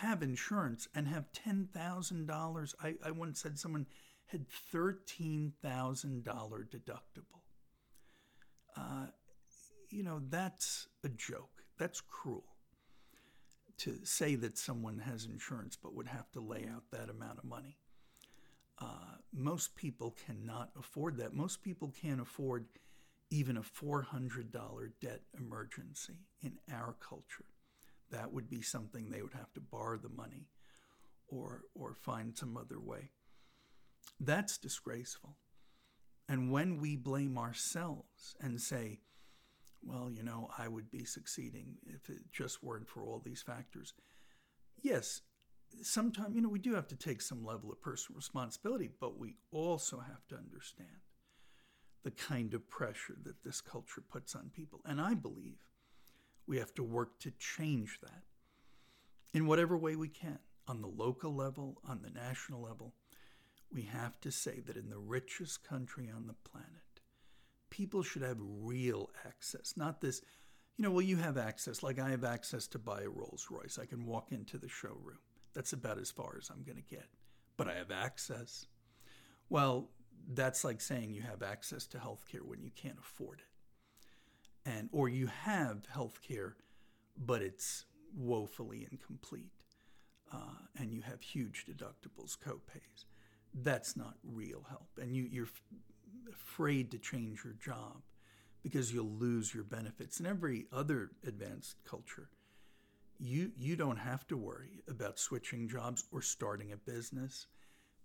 have 0.00 0.22
insurance 0.22 0.88
and 0.94 1.06
have 1.08 1.26
$10,000. 1.32 2.74
I, 2.82 2.94
I 3.04 3.10
once 3.10 3.40
said 3.40 3.58
someone 3.58 3.86
had 4.26 4.46
$13,000 4.72 6.22
deductible. 6.24 7.42
Uh, 8.76 9.06
you 9.90 10.02
know, 10.02 10.22
that's 10.30 10.88
a 11.04 11.10
joke. 11.10 11.64
That's 11.78 12.00
cruel. 12.00 12.44
To 13.78 13.98
say 14.04 14.36
that 14.36 14.58
someone 14.58 14.98
has 14.98 15.24
insurance 15.24 15.76
but 15.76 15.94
would 15.94 16.06
have 16.06 16.30
to 16.32 16.40
lay 16.40 16.68
out 16.72 16.84
that 16.92 17.10
amount 17.10 17.38
of 17.38 17.44
money. 17.44 17.78
Uh, 18.78 19.16
most 19.32 19.74
people 19.76 20.16
cannot 20.26 20.70
afford 20.78 21.16
that. 21.18 21.34
Most 21.34 21.62
people 21.62 21.92
can't 22.00 22.20
afford 22.20 22.66
even 23.30 23.56
a 23.56 23.62
$400 23.62 24.90
debt 25.00 25.22
emergency 25.38 26.18
in 26.42 26.58
our 26.70 26.96
culture. 27.00 27.46
That 28.10 28.32
would 28.32 28.50
be 28.50 28.60
something 28.60 29.08
they 29.08 29.22
would 29.22 29.32
have 29.32 29.52
to 29.54 29.60
borrow 29.60 29.96
the 29.96 30.10
money 30.10 30.48
or, 31.28 31.62
or 31.74 31.94
find 31.94 32.36
some 32.36 32.56
other 32.56 32.78
way. 32.78 33.10
That's 34.20 34.58
disgraceful. 34.58 35.36
And 36.28 36.52
when 36.52 36.78
we 36.78 36.96
blame 36.96 37.38
ourselves 37.38 38.36
and 38.40 38.60
say, 38.60 39.00
well, 39.84 40.10
you 40.10 40.22
know, 40.22 40.48
I 40.56 40.68
would 40.68 40.90
be 40.90 41.04
succeeding 41.04 41.76
if 41.86 42.08
it 42.08 42.22
just 42.32 42.62
weren't 42.62 42.88
for 42.88 43.02
all 43.02 43.20
these 43.24 43.42
factors. 43.42 43.94
Yes, 44.80 45.22
sometimes, 45.82 46.34
you 46.34 46.42
know, 46.42 46.48
we 46.48 46.58
do 46.58 46.74
have 46.74 46.88
to 46.88 46.96
take 46.96 47.22
some 47.22 47.44
level 47.44 47.70
of 47.70 47.80
personal 47.80 48.16
responsibility, 48.16 48.90
but 49.00 49.18
we 49.18 49.36
also 49.50 49.98
have 49.98 50.26
to 50.28 50.36
understand 50.36 50.88
the 52.02 52.10
kind 52.10 52.52
of 52.54 52.68
pressure 52.68 53.16
that 53.22 53.44
this 53.44 53.60
culture 53.60 54.02
puts 54.08 54.34
on 54.34 54.50
people. 54.54 54.80
And 54.84 55.00
I 55.00 55.14
believe 55.14 55.66
we 56.46 56.58
have 56.58 56.74
to 56.74 56.82
work 56.82 57.18
to 57.20 57.32
change 57.38 58.00
that 58.02 58.22
in 59.32 59.46
whatever 59.46 59.76
way 59.76 59.96
we 59.96 60.08
can, 60.08 60.38
on 60.66 60.82
the 60.82 60.88
local 60.88 61.34
level, 61.34 61.80
on 61.88 62.02
the 62.02 62.10
national 62.10 62.60
level. 62.60 62.94
We 63.72 63.82
have 63.82 64.20
to 64.20 64.30
say 64.30 64.60
that 64.66 64.76
in 64.76 64.90
the 64.90 64.98
richest 64.98 65.66
country 65.66 66.10
on 66.14 66.26
the 66.26 66.34
planet, 66.50 66.81
people 67.72 68.02
should 68.02 68.20
have 68.20 68.36
real 68.38 69.08
access, 69.26 69.72
not 69.78 70.02
this, 70.02 70.20
you 70.76 70.84
know, 70.84 70.90
well, 70.90 71.00
you 71.00 71.16
have 71.16 71.38
access, 71.38 71.82
like 71.82 71.98
I 71.98 72.10
have 72.10 72.22
access 72.22 72.66
to 72.68 72.78
buy 72.78 73.00
a 73.00 73.08
Rolls 73.08 73.48
Royce. 73.50 73.78
I 73.80 73.86
can 73.86 74.04
walk 74.04 74.30
into 74.30 74.58
the 74.58 74.68
showroom. 74.68 75.18
That's 75.54 75.72
about 75.72 75.98
as 75.98 76.10
far 76.10 76.36
as 76.38 76.50
I'm 76.50 76.64
going 76.64 76.76
to 76.76 76.94
get. 76.94 77.06
But 77.56 77.68
I 77.68 77.74
have 77.74 77.90
access. 77.90 78.66
Well, 79.48 79.88
that's 80.34 80.64
like 80.64 80.82
saying 80.82 81.14
you 81.14 81.22
have 81.22 81.42
access 81.42 81.86
to 81.88 81.98
health 81.98 82.26
care 82.30 82.44
when 82.44 82.60
you 82.60 82.70
can't 82.76 82.98
afford 82.98 83.40
it. 83.40 84.68
And 84.70 84.90
or 84.92 85.08
you 85.08 85.28
have 85.28 85.86
health 85.90 86.20
care, 86.20 86.56
but 87.16 87.40
it's 87.40 87.86
woefully 88.14 88.86
incomplete. 88.90 89.50
Uh, 90.30 90.58
and 90.78 90.92
you 90.92 91.00
have 91.00 91.22
huge 91.22 91.64
deductibles, 91.66 92.36
copays. 92.36 93.06
That's 93.54 93.96
not 93.96 94.14
real 94.22 94.66
help. 94.68 94.88
And 95.00 95.16
you, 95.16 95.26
you're 95.30 95.48
afraid 96.30 96.90
to 96.90 96.98
change 96.98 97.44
your 97.44 97.54
job 97.54 98.02
because 98.62 98.92
you'll 98.92 99.10
lose 99.10 99.54
your 99.54 99.64
benefits. 99.64 100.20
In 100.20 100.26
every 100.26 100.66
other 100.72 101.10
advanced 101.26 101.76
culture, 101.84 102.28
you 103.22 103.52
you 103.56 103.76
don't 103.76 103.98
have 103.98 104.26
to 104.26 104.36
worry 104.36 104.82
about 104.88 105.18
switching 105.18 105.68
jobs 105.68 106.04
or 106.10 106.20
starting 106.20 106.72
a 106.72 106.76
business 106.76 107.46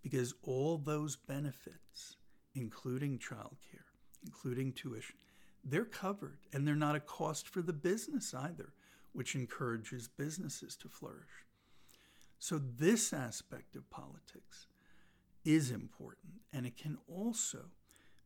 because 0.04 0.34
all 0.44 0.78
those 0.78 1.16
benefits 1.16 2.18
including 2.54 3.18
childcare 3.18 3.88
including 4.26 4.72
tuition 4.72 5.16
they're 5.64 5.86
covered 5.86 6.38
and 6.54 6.68
they're 6.68 6.76
not 6.76 6.96
a 6.96 7.00
cost 7.00 7.50
for 7.50 7.62
the 7.62 7.74
business 7.74 8.34
either 8.34 8.74
which 9.14 9.36
encourages 9.36 10.08
businesses 10.08 10.76
to 10.76 10.88
flourish 10.88 11.46
so 12.38 12.60
this 12.78 13.12
aspect 13.12 13.76
of 13.76 13.90
politics 13.90 14.68
is 15.44 15.72
important 15.72 16.34
and 16.54 16.66
it 16.68 16.78
can 16.78 16.98
also 17.08 17.66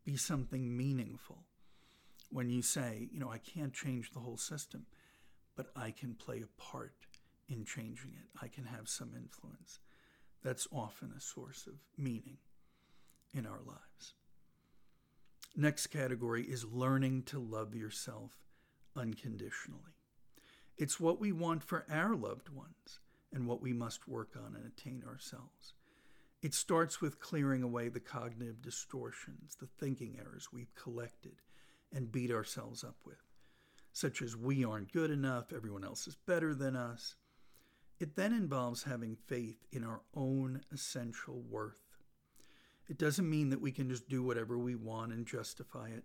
be 0.06 0.18
something 0.18 0.76
meaningful 0.76 1.44
when 2.32 2.50
you 2.50 2.62
say 2.62 3.08
you 3.12 3.20
know 3.20 3.30
I 3.30 3.38
can't 3.38 3.74
change 3.74 4.12
the 4.12 4.20
whole 4.20 4.38
system 4.38 4.86
but 5.56 5.72
I 5.76 5.92
can 5.92 6.16
play 6.16 6.42
a 6.42 6.62
part 6.62 6.94
in 7.52 7.66
changing 7.66 8.12
it. 8.18 8.28
I 8.42 8.48
can 8.48 8.66
have 8.66 8.88
some 8.88 9.12
influence. 9.16 9.80
That's 10.44 10.68
often 10.72 11.14
a 11.16 11.20
source 11.20 11.68
of 11.68 11.74
meaning 11.98 12.38
in 13.34 13.46
our 13.46 13.60
lives. 13.66 14.14
Next 15.56 15.88
category 15.88 16.44
is 16.44 16.66
learning 16.66 17.24
to 17.24 17.40
love 17.40 17.76
yourself 17.76 18.32
unconditionally. 18.96 19.98
It's 20.78 21.00
what 21.00 21.20
we 21.20 21.32
want 21.32 21.64
for 21.64 21.86
our 21.92 22.16
loved 22.16 22.50
ones 22.50 23.00
and 23.34 23.46
what 23.46 23.62
we 23.62 23.74
must 23.74 24.08
work 24.08 24.36
on 24.36 24.56
and 24.56 24.66
attain 24.66 25.04
ourselves. 25.08 25.74
It 26.42 26.54
starts 26.54 27.02
with 27.02 27.20
clearing 27.20 27.62
away 27.64 27.90
the 27.90 28.00
cognitive 28.00 28.62
distortions, 28.62 29.56
the 29.60 29.68
thinking 29.80 30.18
errors 30.20 30.50
we've 30.52 30.74
collected 30.76 31.42
and 31.94 32.12
beat 32.12 32.32
ourselves 32.32 32.84
up 32.84 32.96
with 33.06 33.18
such 33.94 34.22
as 34.22 34.38
we 34.38 34.64
aren't 34.64 34.94
good 34.94 35.12
enough, 35.12 35.52
everyone 35.54 35.84
else 35.84 36.08
is 36.08 36.16
better 36.16 36.56
than 36.56 36.76
us. 36.76 37.16
It 38.00 38.16
then 38.16 38.34
involves 38.34 38.84
having 38.84 39.16
faith 39.28 39.66
in 39.72 39.84
our 39.84 40.02
own 40.16 40.62
essential 40.72 41.44
worth. 41.50 41.76
It 42.90 42.98
doesn't 42.98 43.30
mean 43.30 43.50
that 43.50 43.62
we 43.62 43.72
can 43.72 43.90
just 43.90 44.10
do 44.10 44.24
whatever 44.24 44.58
we 44.58 44.76
want 44.76 45.14
and 45.14 45.26
justify 45.26 45.90
it. 45.90 46.04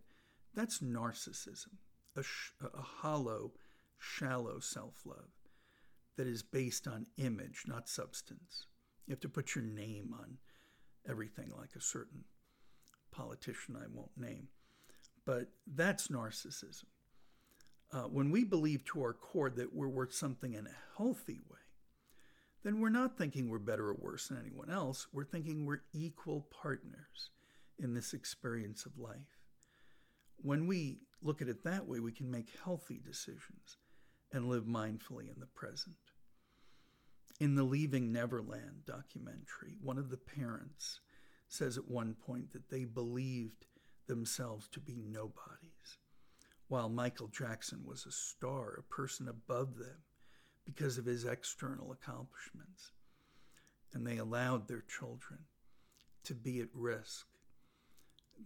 That's 0.54 0.80
narcissism, 0.80 1.76
a, 2.16 2.22
sh- 2.22 2.52
a 2.62 2.80
hollow, 2.80 3.52
shallow 3.98 4.58
self 4.58 4.94
love 5.04 5.30
that 6.16 6.26
is 6.26 6.42
based 6.42 6.86
on 6.86 7.06
image, 7.16 7.64
not 7.66 7.88
substance. 7.88 8.66
You 9.06 9.12
have 9.12 9.20
to 9.20 9.28
put 9.28 9.54
your 9.54 9.64
name 9.64 10.14
on 10.18 10.38
everything, 11.08 11.52
like 11.56 11.74
a 11.76 11.80
certain 11.80 12.24
politician 13.12 13.76
I 13.76 13.86
won't 13.92 14.16
name. 14.16 14.48
But 15.24 15.48
that's 15.66 16.08
narcissism 16.08 16.84
uh, 17.92 18.02
when 18.02 18.30
we 18.30 18.44
believe 18.44 18.84
to 18.84 19.02
our 19.02 19.12
core 19.12 19.50
that 19.50 19.74
we're 19.74 19.88
worth 19.88 20.12
something 20.12 20.54
in 20.54 20.66
a 20.66 20.96
healthy 20.96 21.40
way, 21.48 21.58
then 22.64 22.80
we're 22.80 22.88
not 22.88 23.16
thinking 23.16 23.48
we're 23.48 23.58
better 23.58 23.88
or 23.88 23.96
worse 23.98 24.28
than 24.28 24.40
anyone 24.40 24.70
else. 24.70 25.06
We're 25.12 25.24
thinking 25.24 25.64
we're 25.64 25.82
equal 25.92 26.46
partners 26.50 27.30
in 27.78 27.94
this 27.94 28.12
experience 28.12 28.86
of 28.86 28.98
life. 28.98 29.38
When 30.38 30.66
we 30.66 30.98
look 31.22 31.40
at 31.40 31.48
it 31.48 31.64
that 31.64 31.86
way, 31.86 32.00
we 32.00 32.12
can 32.12 32.30
make 32.30 32.48
healthy 32.64 33.00
decisions 33.04 33.78
and 34.32 34.48
live 34.48 34.64
mindfully 34.64 35.32
in 35.32 35.38
the 35.38 35.46
present. 35.54 35.96
In 37.38 37.54
the 37.54 37.64
Leaving 37.64 38.12
Neverland 38.12 38.86
documentary, 38.86 39.76
one 39.82 39.98
of 39.98 40.08
the 40.08 40.16
parents 40.16 41.00
says 41.48 41.76
at 41.76 41.88
one 41.88 42.14
point 42.14 42.52
that 42.52 42.70
they 42.70 42.84
believed 42.84 43.66
themselves 44.06 44.68
to 44.68 44.80
be 44.80 45.02
nobodies 45.06 45.98
while 46.68 46.88
Michael 46.88 47.28
Jackson 47.28 47.84
was 47.84 48.06
a 48.06 48.10
star, 48.10 48.74
a 48.78 48.94
person 48.94 49.28
above 49.28 49.76
them 49.76 50.02
because 50.64 50.98
of 50.98 51.04
his 51.04 51.24
external 51.24 51.92
accomplishments. 51.92 52.92
And 53.92 54.06
they 54.06 54.16
allowed 54.16 54.66
their 54.66 54.82
children 54.88 55.40
to 56.24 56.34
be 56.34 56.60
at 56.60 56.68
risk. 56.74 57.26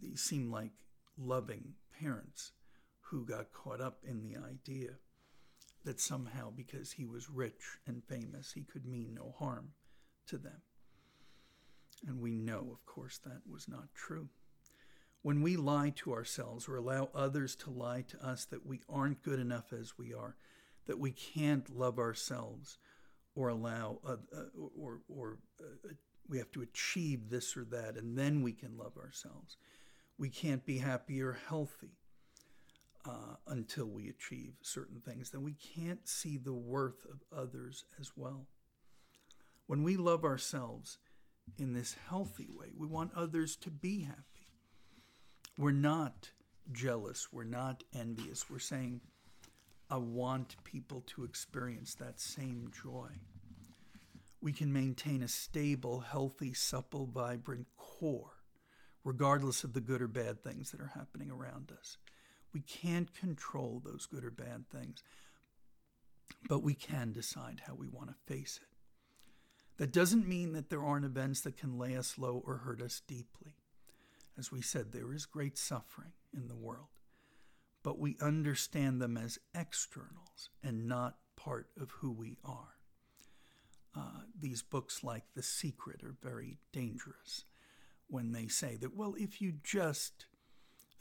These 0.03 0.21
seem 0.21 0.51
like 0.51 0.73
loving 1.17 1.75
parents 1.99 2.53
who 3.01 3.25
got 3.25 3.53
caught 3.53 3.81
up 3.81 3.99
in 4.07 4.23
the 4.23 4.37
idea 4.37 4.91
that 5.85 6.01
somehow 6.01 6.51
because 6.51 6.93
he 6.93 7.07
was 7.07 7.31
rich 7.31 7.79
and 7.87 8.05
famous, 8.05 8.53
he 8.53 8.63
could 8.63 8.87
mean 8.87 9.15
no 9.15 9.35
harm 9.39 9.71
to 10.27 10.39
them. 10.39 10.63
And 12.07 12.21
we 12.21 12.37
know, 12.37 12.69
of 12.73 12.85
course, 12.87 13.19
that 13.25 13.43
was 13.51 13.69
not 13.69 13.95
true. 13.95 14.29
When 15.23 15.43
we 15.43 15.57
lie 15.57 15.93
to 15.97 16.13
ourselves 16.13 16.67
or 16.67 16.77
allow 16.77 17.11
others 17.15 17.55
to 17.57 17.71
lie 17.71 18.03
to 18.03 18.27
us 18.27 18.47
that 18.47 18.65
we 18.65 18.81
aren't 18.89 19.23
good 19.23 19.39
enough 19.39 19.73
as 19.73 19.99
we 19.99 20.15
are, 20.15 20.37
that 20.87 20.99
we 20.99 21.13
can't 21.13 21.77
love 21.77 21.99
ourselves 21.99 22.79
or 23.35 23.49
allow, 23.49 23.99
uh, 24.07 24.17
uh, 24.35 24.45
or, 24.79 25.01
or 25.09 25.39
uh, 25.61 25.89
we 26.29 26.39
have 26.39 26.51
to 26.53 26.63
achieve 26.63 27.29
this 27.29 27.57
or 27.57 27.65
that, 27.65 27.97
and 27.97 28.17
then 28.17 28.43
we 28.43 28.53
can 28.53 28.79
love 28.79 28.97
ourselves. 28.97 29.57
We 30.17 30.31
can't 30.31 30.65
be 30.65 30.79
happy 30.79 31.21
or 31.21 31.39
healthy 31.49 32.00
uh, 33.07 33.37
until 33.47 33.87
we 33.87 34.09
achieve 34.09 34.55
certain 34.63 35.01
things. 35.01 35.31
Then 35.31 35.43
we 35.43 35.55
can't 35.55 36.07
see 36.09 36.37
the 36.37 36.53
worth 36.53 37.05
of 37.07 37.23
others 37.37 37.85
as 38.01 38.13
well. 38.17 38.47
When 39.67 39.83
we 39.83 39.97
love 39.97 40.25
ourselves 40.25 40.99
in 41.59 41.73
this 41.73 41.97
healthy 42.09 42.49
way, 42.51 42.73
we 42.77 42.87
want 42.87 43.13
others 43.15 43.57
to 43.57 43.71
be 43.71 44.03
happy. 44.03 44.49
We're 45.57 45.73
not 45.73 46.31
jealous. 46.73 47.29
We're 47.33 47.45
not 47.45 47.85
envious. 47.95 48.49
We're 48.51 48.59
saying, 48.59 49.01
I 49.91 49.97
want 49.97 50.57
people 50.65 51.03
to 51.09 51.25
experience 51.25 51.95
that 51.95 52.21
same 52.21 52.71
joy. 52.83 53.09
We 54.41 54.53
can 54.53 54.73
maintain 54.73 55.23
a 55.23 55.29
stable, 55.29 56.01
healthy, 56.01 56.55
supple, 56.55 57.07
vibrant 57.07 57.67
core, 57.77 58.37
regardless 59.05 59.65
of 59.65 59.73
the 59.73 59.81
good 59.81 60.01
or 60.01 60.09
bad 60.09 60.43
things 60.43 60.71
that 60.71 60.81
are 60.81 60.93
happening 60.95 61.31
around 61.31 61.73
us. 61.79 61.99
We 62.53 62.61
can't 62.61 63.15
control 63.15 63.81
those 63.85 64.07
good 64.07 64.25
or 64.25 64.31
bad 64.31 64.69
things, 64.71 65.03
but 66.49 66.63
we 66.63 66.75
can 66.75 67.13
decide 67.13 67.63
how 67.67 67.75
we 67.75 67.87
want 67.87 68.09
to 68.09 68.15
face 68.33 68.59
it. 68.61 68.69
That 69.77 69.93
doesn't 69.93 70.29
mean 70.29 70.53
that 70.53 70.69
there 70.69 70.85
aren't 70.85 71.05
events 71.05 71.41
that 71.43 71.57
can 71.57 71.79
lay 71.79 71.97
us 71.97 72.19
low 72.19 72.43
or 72.47 72.59
hurt 72.59 72.83
us 72.83 73.01
deeply. 73.07 73.55
As 74.39 74.51
we 74.53 74.63
said, 74.63 74.93
there 74.93 75.13
is 75.13 75.27
great 75.27 75.57
suffering 75.57 76.13
in 76.35 76.49
the 76.49 76.57
world. 76.57 76.89
but 77.83 77.99
we 77.99 78.17
understand 78.21 79.01
them 79.01 79.17
as 79.17 79.39
externals 79.55 80.51
and 80.63 80.87
not 80.87 81.17
part 81.37 81.69
of 81.81 81.91
who 81.91 82.11
we 82.13 82.37
are. 82.45 82.77
Uh, 83.97 84.23
these 84.39 84.63
books, 84.63 85.03
like 85.03 85.25
The 85.35 85.43
Secret, 85.43 86.03
are 86.05 86.15
very 86.23 86.59
dangerous 86.73 87.45
when 88.07 88.33
they 88.33 88.47
say 88.49 88.77
that, 88.77 88.95
well, 88.95 89.15
if 89.19 89.41
you 89.41 89.53
just 89.63 90.27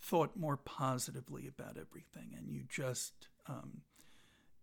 thought 0.01 0.37
more 0.37 0.57
positively 0.57 1.47
about 1.47 1.77
everything 1.77 2.33
and 2.37 2.49
you 2.49 2.63
just, 2.69 3.27
um, 3.47 3.81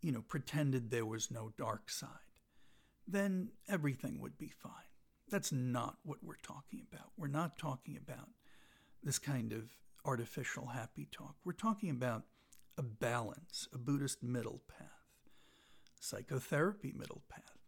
you 0.01 0.12
know, 0.12 0.22
pretended 0.26 0.91
there 0.91 1.07
was 1.07 1.30
no 1.30 1.53
dark 1.59 1.91
side, 1.91 2.09
then 3.07 3.51
everything 3.68 4.20
would 4.20 4.39
be 4.39 4.49
fine. 4.49 4.72
That's 5.28 5.53
not 5.53 5.97
what 6.05 6.22
we're 6.22 6.34
talking 6.43 6.82
about. 6.91 7.11
We're 7.16 7.28
not 7.28 7.59
talking 7.59 7.97
about 7.97 8.28
this 9.03 9.18
kind 9.18 9.53
of 9.53 9.70
artificial 10.05 10.66
happy 10.66 11.09
talk. 11.11 11.34
We're 11.45 11.53
talking 11.53 11.91
about 11.91 12.22
a 12.78 12.82
balance, 12.82 13.68
a 13.72 13.78
Buddhist 13.78 14.22
middle 14.22 14.62
path, 14.68 14.89
psychotherapy 16.01 16.93
middle 16.97 17.22
path 17.28 17.59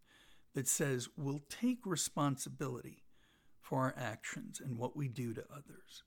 that 0.55 0.69
says 0.69 1.09
we'll 1.17 1.43
take 1.49 1.85
responsibility 1.85 3.05
for 3.61 3.81
our 3.81 3.95
actions 3.97 4.61
and 4.65 4.79
what 4.79 4.97
we 4.97 5.09
do 5.09 5.35
to 5.35 5.45
others, 5.51 6.03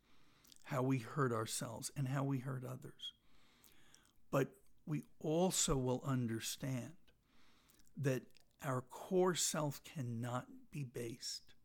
how 0.71 0.81
we 0.81 0.99
hurt 0.99 1.33
ourselves 1.33 1.91
and 1.97 2.07
how 2.07 2.23
we 2.23 2.39
hurt 2.39 2.63
others. 2.63 3.13
But 4.31 4.47
we 4.85 5.03
also 5.19 5.75
will 5.75 6.01
understand 6.05 6.93
that 7.97 8.21
our 8.63 8.81
core 8.89 9.35
self 9.35 9.81
cannot 9.83 10.45
be 10.71 10.85
based 10.85 11.55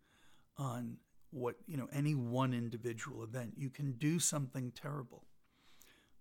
on 0.58 0.96
what, 1.30 1.54
you 1.66 1.76
know, 1.76 1.88
any 1.92 2.16
one 2.16 2.52
individual 2.52 3.22
event. 3.22 3.52
You 3.56 3.70
can 3.70 3.92
do 3.92 4.18
something 4.18 4.72
terrible, 4.72 5.28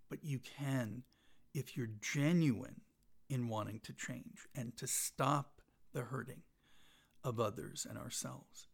but 0.07 0.23
you 0.23 0.37
can, 0.37 1.01
if 1.55 1.75
you're 1.75 1.89
genuine 2.01 2.81
in 3.31 3.47
wanting 3.47 3.79
to 3.79 3.93
change 3.93 4.47
and 4.53 4.77
to 4.77 4.85
stop 4.85 5.59
the 5.91 6.01
hurting 6.01 6.43
of 7.23 7.39
others 7.39 7.87
and 7.89 7.97
ourselves, 7.97 8.67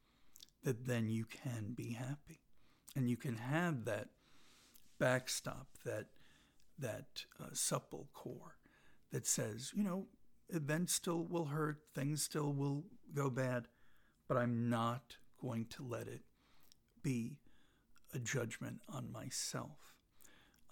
that 0.63 0.85
then 0.85 1.07
you 1.07 1.23
can 1.23 1.73
be 1.73 1.93
happy 1.93 2.40
and 2.95 3.09
you 3.09 3.17
can 3.17 3.37
have 3.37 3.85
that 3.85 4.09
backstop, 4.99 5.67
that 5.85 6.07
that 6.79 7.25
uh, 7.39 7.47
supple 7.53 8.09
core 8.13 8.57
that 9.11 9.27
says, 9.27 9.71
you 9.75 9.83
know, 9.83 10.07
events 10.49 10.93
still 10.93 11.23
will 11.25 11.45
hurt, 11.45 11.77
things 11.93 12.23
still 12.23 12.53
will 12.53 12.83
go 13.13 13.29
bad, 13.29 13.67
but 14.27 14.37
I'm 14.37 14.69
not 14.69 15.17
going 15.39 15.65
to 15.71 15.83
let 15.83 16.07
it 16.07 16.21
be 17.03 17.37
a 18.13 18.19
judgment 18.19 18.81
on 18.89 19.11
myself. 19.11 19.95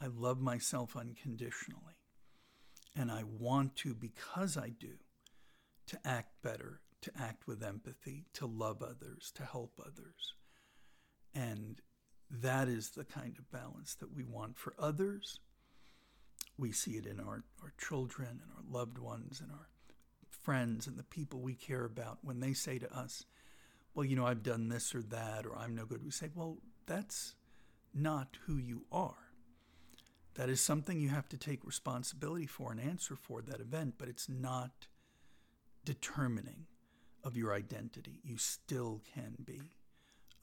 I 0.02 0.08
love 0.08 0.40
myself 0.40 0.96
unconditionally. 0.96 2.00
And 2.96 3.12
I 3.12 3.24
want 3.24 3.76
to, 3.78 3.94
because 3.94 4.58
I 4.58 4.70
do, 4.70 4.96
to 5.88 6.00
act 6.06 6.42
better, 6.42 6.82
to 7.02 7.12
act 7.18 7.48
with 7.48 7.64
empathy, 7.64 8.26
to 8.34 8.46
love 8.46 8.82
others, 8.82 9.32
to 9.36 9.44
help 9.44 9.74
others. 9.80 10.34
That 12.30 12.68
is 12.68 12.92
the 12.92 13.06
kind 13.06 13.36
of 13.38 13.52
balance 13.52 13.96
that 13.96 14.16
we 14.16 14.24
want 14.24 14.58
for 14.58 14.74
others. 14.78 15.40
We 16.58 16.72
see 16.72 16.92
it 16.92 17.06
in 17.06 17.20
our, 17.20 17.44
our 17.64 17.74
children 17.78 18.28
and 18.30 18.52
our 18.56 18.80
loved 18.80 18.98
ones 19.00 19.42
and 19.42 19.52
our 19.52 19.70
friends 20.30 20.88
and 20.88 20.98
the 20.98 21.04
people 21.04 21.40
we 21.40 21.56
care 21.56 21.86
about 21.86 22.20
when 22.22 22.40
they 22.40 22.54
say 22.54 22.78
to 22.80 22.96
us, 22.96 23.26
well, 23.94 24.06
you 24.06 24.16
know, 24.16 24.26
I've 24.26 24.44
done 24.44 24.70
this 24.70 24.94
or 24.94 25.02
that, 25.04 25.46
or 25.46 25.58
I'm 25.58 25.76
no 25.76 25.86
good. 25.86 26.04
We 26.04 26.12
say, 26.12 26.30
well, 26.36 26.58
that's 26.86 27.36
not 27.94 28.38
who 28.46 28.58
you 28.58 28.84
are. 28.92 29.32
That 30.36 30.50
is 30.50 30.62
something 30.62 31.02
you 31.02 31.10
have 31.10 31.28
to 31.30 31.38
take 31.38 31.66
responsibility 31.66 32.46
for 32.46 32.72
and 32.72 32.80
answer 32.80 33.16
for 33.16 33.42
that 33.42 33.60
event, 33.60 33.96
but 33.98 34.08
it's 34.08 34.30
not 34.30 34.88
determining 35.84 36.68
of 37.24 37.36
your 37.36 37.54
identity. 37.54 38.20
You 38.24 38.38
still 38.38 39.02
can 39.14 39.36
be 39.44 39.62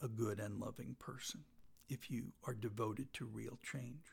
a 0.03 0.09
good 0.09 0.41
and 0.41 0.61
loving 0.61 0.97
person 0.99 1.45
if 1.89 2.11
you 2.11 2.33
are 2.45 2.55
devoted 2.55 3.13
to 3.15 3.25
real 3.25 3.59
change. 3.63 4.05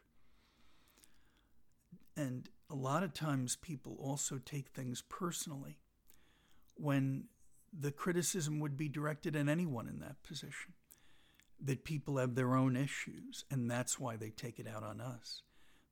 And 2.15 2.49
a 2.69 2.75
lot 2.75 3.03
of 3.03 3.13
times 3.13 3.55
people 3.55 3.97
also 3.99 4.39
take 4.43 4.69
things 4.69 5.03
personally 5.09 5.79
when 6.75 7.25
the 7.77 7.91
criticism 7.91 8.59
would 8.59 8.77
be 8.77 8.89
directed 8.89 9.35
at 9.35 9.47
anyone 9.47 9.87
in 9.87 9.99
that 9.99 10.21
position. 10.23 10.73
That 11.59 11.85
people 11.85 12.17
have 12.17 12.35
their 12.35 12.55
own 12.55 12.75
issues, 12.75 13.45
and 13.49 13.71
that's 13.71 13.99
why 13.99 14.17
they 14.17 14.31
take 14.31 14.59
it 14.59 14.67
out 14.67 14.83
on 14.83 14.99
us. 14.99 15.43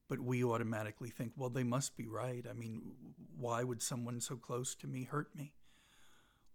But 0.10 0.20
we 0.20 0.44
automatically 0.44 1.10
think, 1.10 1.32
well, 1.38 1.50
they 1.50 1.64
must 1.64 1.96
be 1.96 2.08
right. 2.08 2.46
I 2.50 2.54
mean, 2.54 2.82
why 3.38 3.64
would 3.64 3.82
someone 3.82 4.20
so 4.20 4.36
close 4.36 4.76
to 4.76 4.88
me 4.88 5.06
hurt 5.06 5.34
me? 5.36 5.54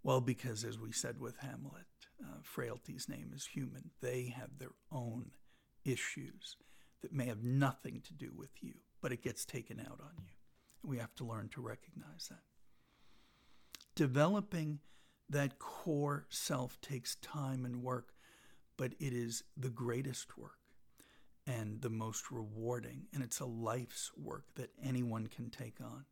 Well, 0.03 0.21
because 0.21 0.65
as 0.65 0.79
we 0.79 0.93
said 0.93 1.19
with 1.19 1.39
Hamlet, 1.39 1.87
uh, 2.23 2.39
frailty's 2.43 3.09
name 3.09 3.33
is 3.35 3.47
human. 3.47 3.91
They 4.01 4.35
have 4.37 4.59
their 4.59 4.75
own 4.91 5.31
issues 5.85 6.57
that 7.03 7.13
may 7.13 7.27
have 7.27 7.43
nothing 7.43 8.01
to 8.07 8.13
do 8.15 8.33
with 8.35 8.51
you, 8.63 8.75
but 9.01 9.13
it 9.13 9.23
gets 9.23 9.45
taken 9.45 9.81
out 9.81 10.01
on 10.01 10.13
you. 10.19 10.33
We 10.83 10.99
have 10.99 11.15
to 11.17 11.25
learn 11.25 11.49
to 11.51 11.61
recognize 11.61 12.29
that. 12.29 12.43
Developing 13.95 14.81
that 15.29 15.59
core 15.59 16.27
self 16.29 16.81
takes 16.81 17.17
time 17.17 17.65
and 17.65 17.83
work, 17.83 18.13
but 18.77 18.93
it 18.99 19.13
is 19.13 19.43
the 19.57 19.71
greatest 19.71 20.39
work 20.39 20.59
and 21.47 21.81
the 21.81 21.91
most 21.91 22.31
rewarding, 22.31 23.07
and 23.13 23.23
it's 23.23 23.41
a 23.41 23.47
life's 23.47 24.11
work 24.17 24.47
that 24.57 24.71
anyone 24.83 25.27
can 25.29 25.51
take 25.51 25.81
on. 25.81 26.05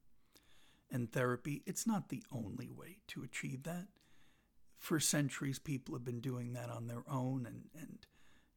And 0.91 1.11
therapy, 1.11 1.63
it's 1.67 1.87
not 1.87 2.09
the 2.09 2.23
only 2.31 2.69
way 2.69 2.99
to 3.09 3.25
achieve 3.25 3.65
that. 3.65 3.87
For 4.85 5.01
centuries, 5.01 5.59
people 5.59 5.95
have 5.95 6.05
been 6.05 6.21
doing 6.21 6.53
that 6.53 6.69
on 6.69 6.89
their 6.89 7.05
own 7.11 7.47
and, 7.47 7.63
and 7.75 8.07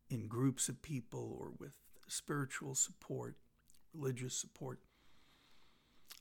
in 0.09 0.28
groups 0.28 0.67
of 0.67 0.82
people 0.82 1.38
or 1.39 1.53
with 1.57 1.78
spiritual 2.09 2.75
support, 2.75 3.38
religious 3.93 4.36
support. 4.36 4.82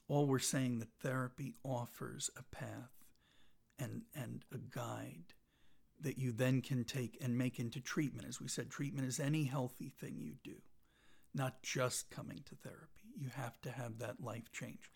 All 0.07 0.26
we're 0.26 0.38
saying 0.38 0.78
that 0.78 0.92
therapy 1.02 1.54
offers 1.64 2.30
a 2.36 2.44
path 2.54 2.92
and, 3.80 4.02
and 4.14 4.44
a 4.54 4.59
guide 4.59 5.34
that 6.00 6.18
you 6.18 6.30
then 6.30 6.62
can 6.62 6.84
take 6.84 7.18
and 7.20 7.36
make 7.36 7.59
into 7.59 7.80
treatment. 7.80 8.28
As 8.28 8.40
we 8.40 8.46
said, 8.46 8.70
treatment 8.70 9.09
is 9.09 9.18
any 9.18 9.42
healthy 9.42 9.88
thing 9.88 10.20
you 10.20 10.34
do, 10.44 10.59
not 11.34 11.64
just 11.64 12.11
coming 12.11 12.44
to 12.44 12.54
therapy. 12.54 13.11
You 13.18 13.30
have 13.34 13.61
to 13.62 13.72
have 13.72 13.98
that 13.98 14.22
life 14.22 14.52
change. 14.52 14.88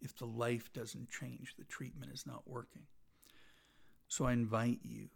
If 0.00 0.16
the 0.16 0.26
life 0.26 0.72
doesn't 0.72 1.10
change, 1.10 1.56
the 1.58 1.64
treatment 1.64 2.12
is 2.12 2.26
not 2.28 2.46
working. 2.46 2.82
So 4.12 4.26
I 4.26 4.34
invite 4.34 4.80
you 4.82 5.08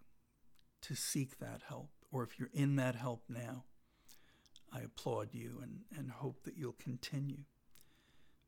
to 0.80 0.94
seek 0.94 1.38
that 1.38 1.61
help, 1.68 1.90
or 2.11 2.22
if 2.22 2.38
you're 2.38 2.49
in 2.55 2.76
that 2.76 2.94
help 2.94 3.24
now, 3.28 3.64
I 4.72 4.80
applaud 4.80 5.34
you 5.34 5.59
and, 5.62 5.80
and 5.99 6.11
hope 6.11 6.44
that 6.44 6.57
you'll 6.57 6.76
continue. 6.82 7.44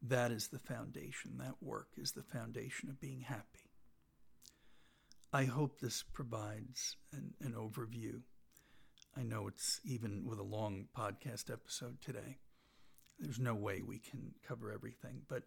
That 0.01 0.31
is 0.33 0.47
the 0.49 0.59
foundation. 0.59 1.33
That 1.37 1.57
work 1.61 1.89
is 1.99 2.13
the 2.13 2.23
foundation 2.23 2.89
of 2.89 2.99
being 2.99 3.21
happy. 3.21 3.69
I 5.35 5.45
hope 5.45 5.81
this 5.81 6.03
provides 6.03 6.97
an, 7.13 7.35
an 7.43 7.53
overview. 7.53 8.23
I 9.19 9.25
know 9.25 9.49
it's 9.49 9.83
even 9.85 10.25
with 10.25 10.39
a 10.39 10.43
long 10.43 10.87
podcast 10.97 11.53
episode 11.53 12.01
today. 12.01 12.39
There's 13.19 13.39
no 13.39 13.55
way 13.55 13.83
we 13.83 13.99
can 13.99 14.33
cover 14.49 14.73
everything, 14.73 15.25
but 15.29 15.43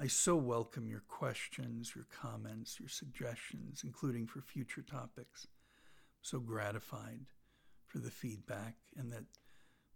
I 0.00 0.06
so 0.06 0.36
welcome 0.36 0.88
your 0.88 1.02
questions, 1.08 1.92
your 1.96 2.06
comments, 2.22 2.78
your 2.78 2.88
suggestions, 2.88 3.82
including 3.84 4.28
for 4.28 4.40
future 4.40 4.82
topics. 4.82 5.46
I'm 5.46 6.22
so 6.22 6.38
gratified 6.38 7.26
for 7.84 7.98
the 7.98 8.10
feedback 8.10 8.76
and 8.96 9.12
that 9.12 9.24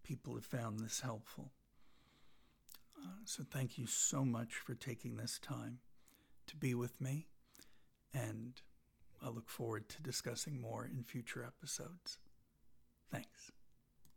people 0.02 0.34
have 0.34 0.44
found 0.44 0.80
this 0.80 1.00
helpful. 1.00 1.52
Uh, 2.98 3.20
so, 3.24 3.44
thank 3.48 3.78
you 3.78 3.86
so 3.86 4.24
much 4.24 4.54
for 4.54 4.74
taking 4.74 5.16
this 5.16 5.38
time 5.38 5.78
to 6.48 6.56
be 6.56 6.74
with 6.74 7.00
me 7.00 7.28
and 8.12 8.60
I 9.24 9.28
look 9.28 9.48
forward 9.48 9.88
to 9.90 10.02
discussing 10.02 10.60
more 10.60 10.84
in 10.84 11.04
future 11.04 11.44
episodes. 11.44 12.18
Thanks. 13.10 13.52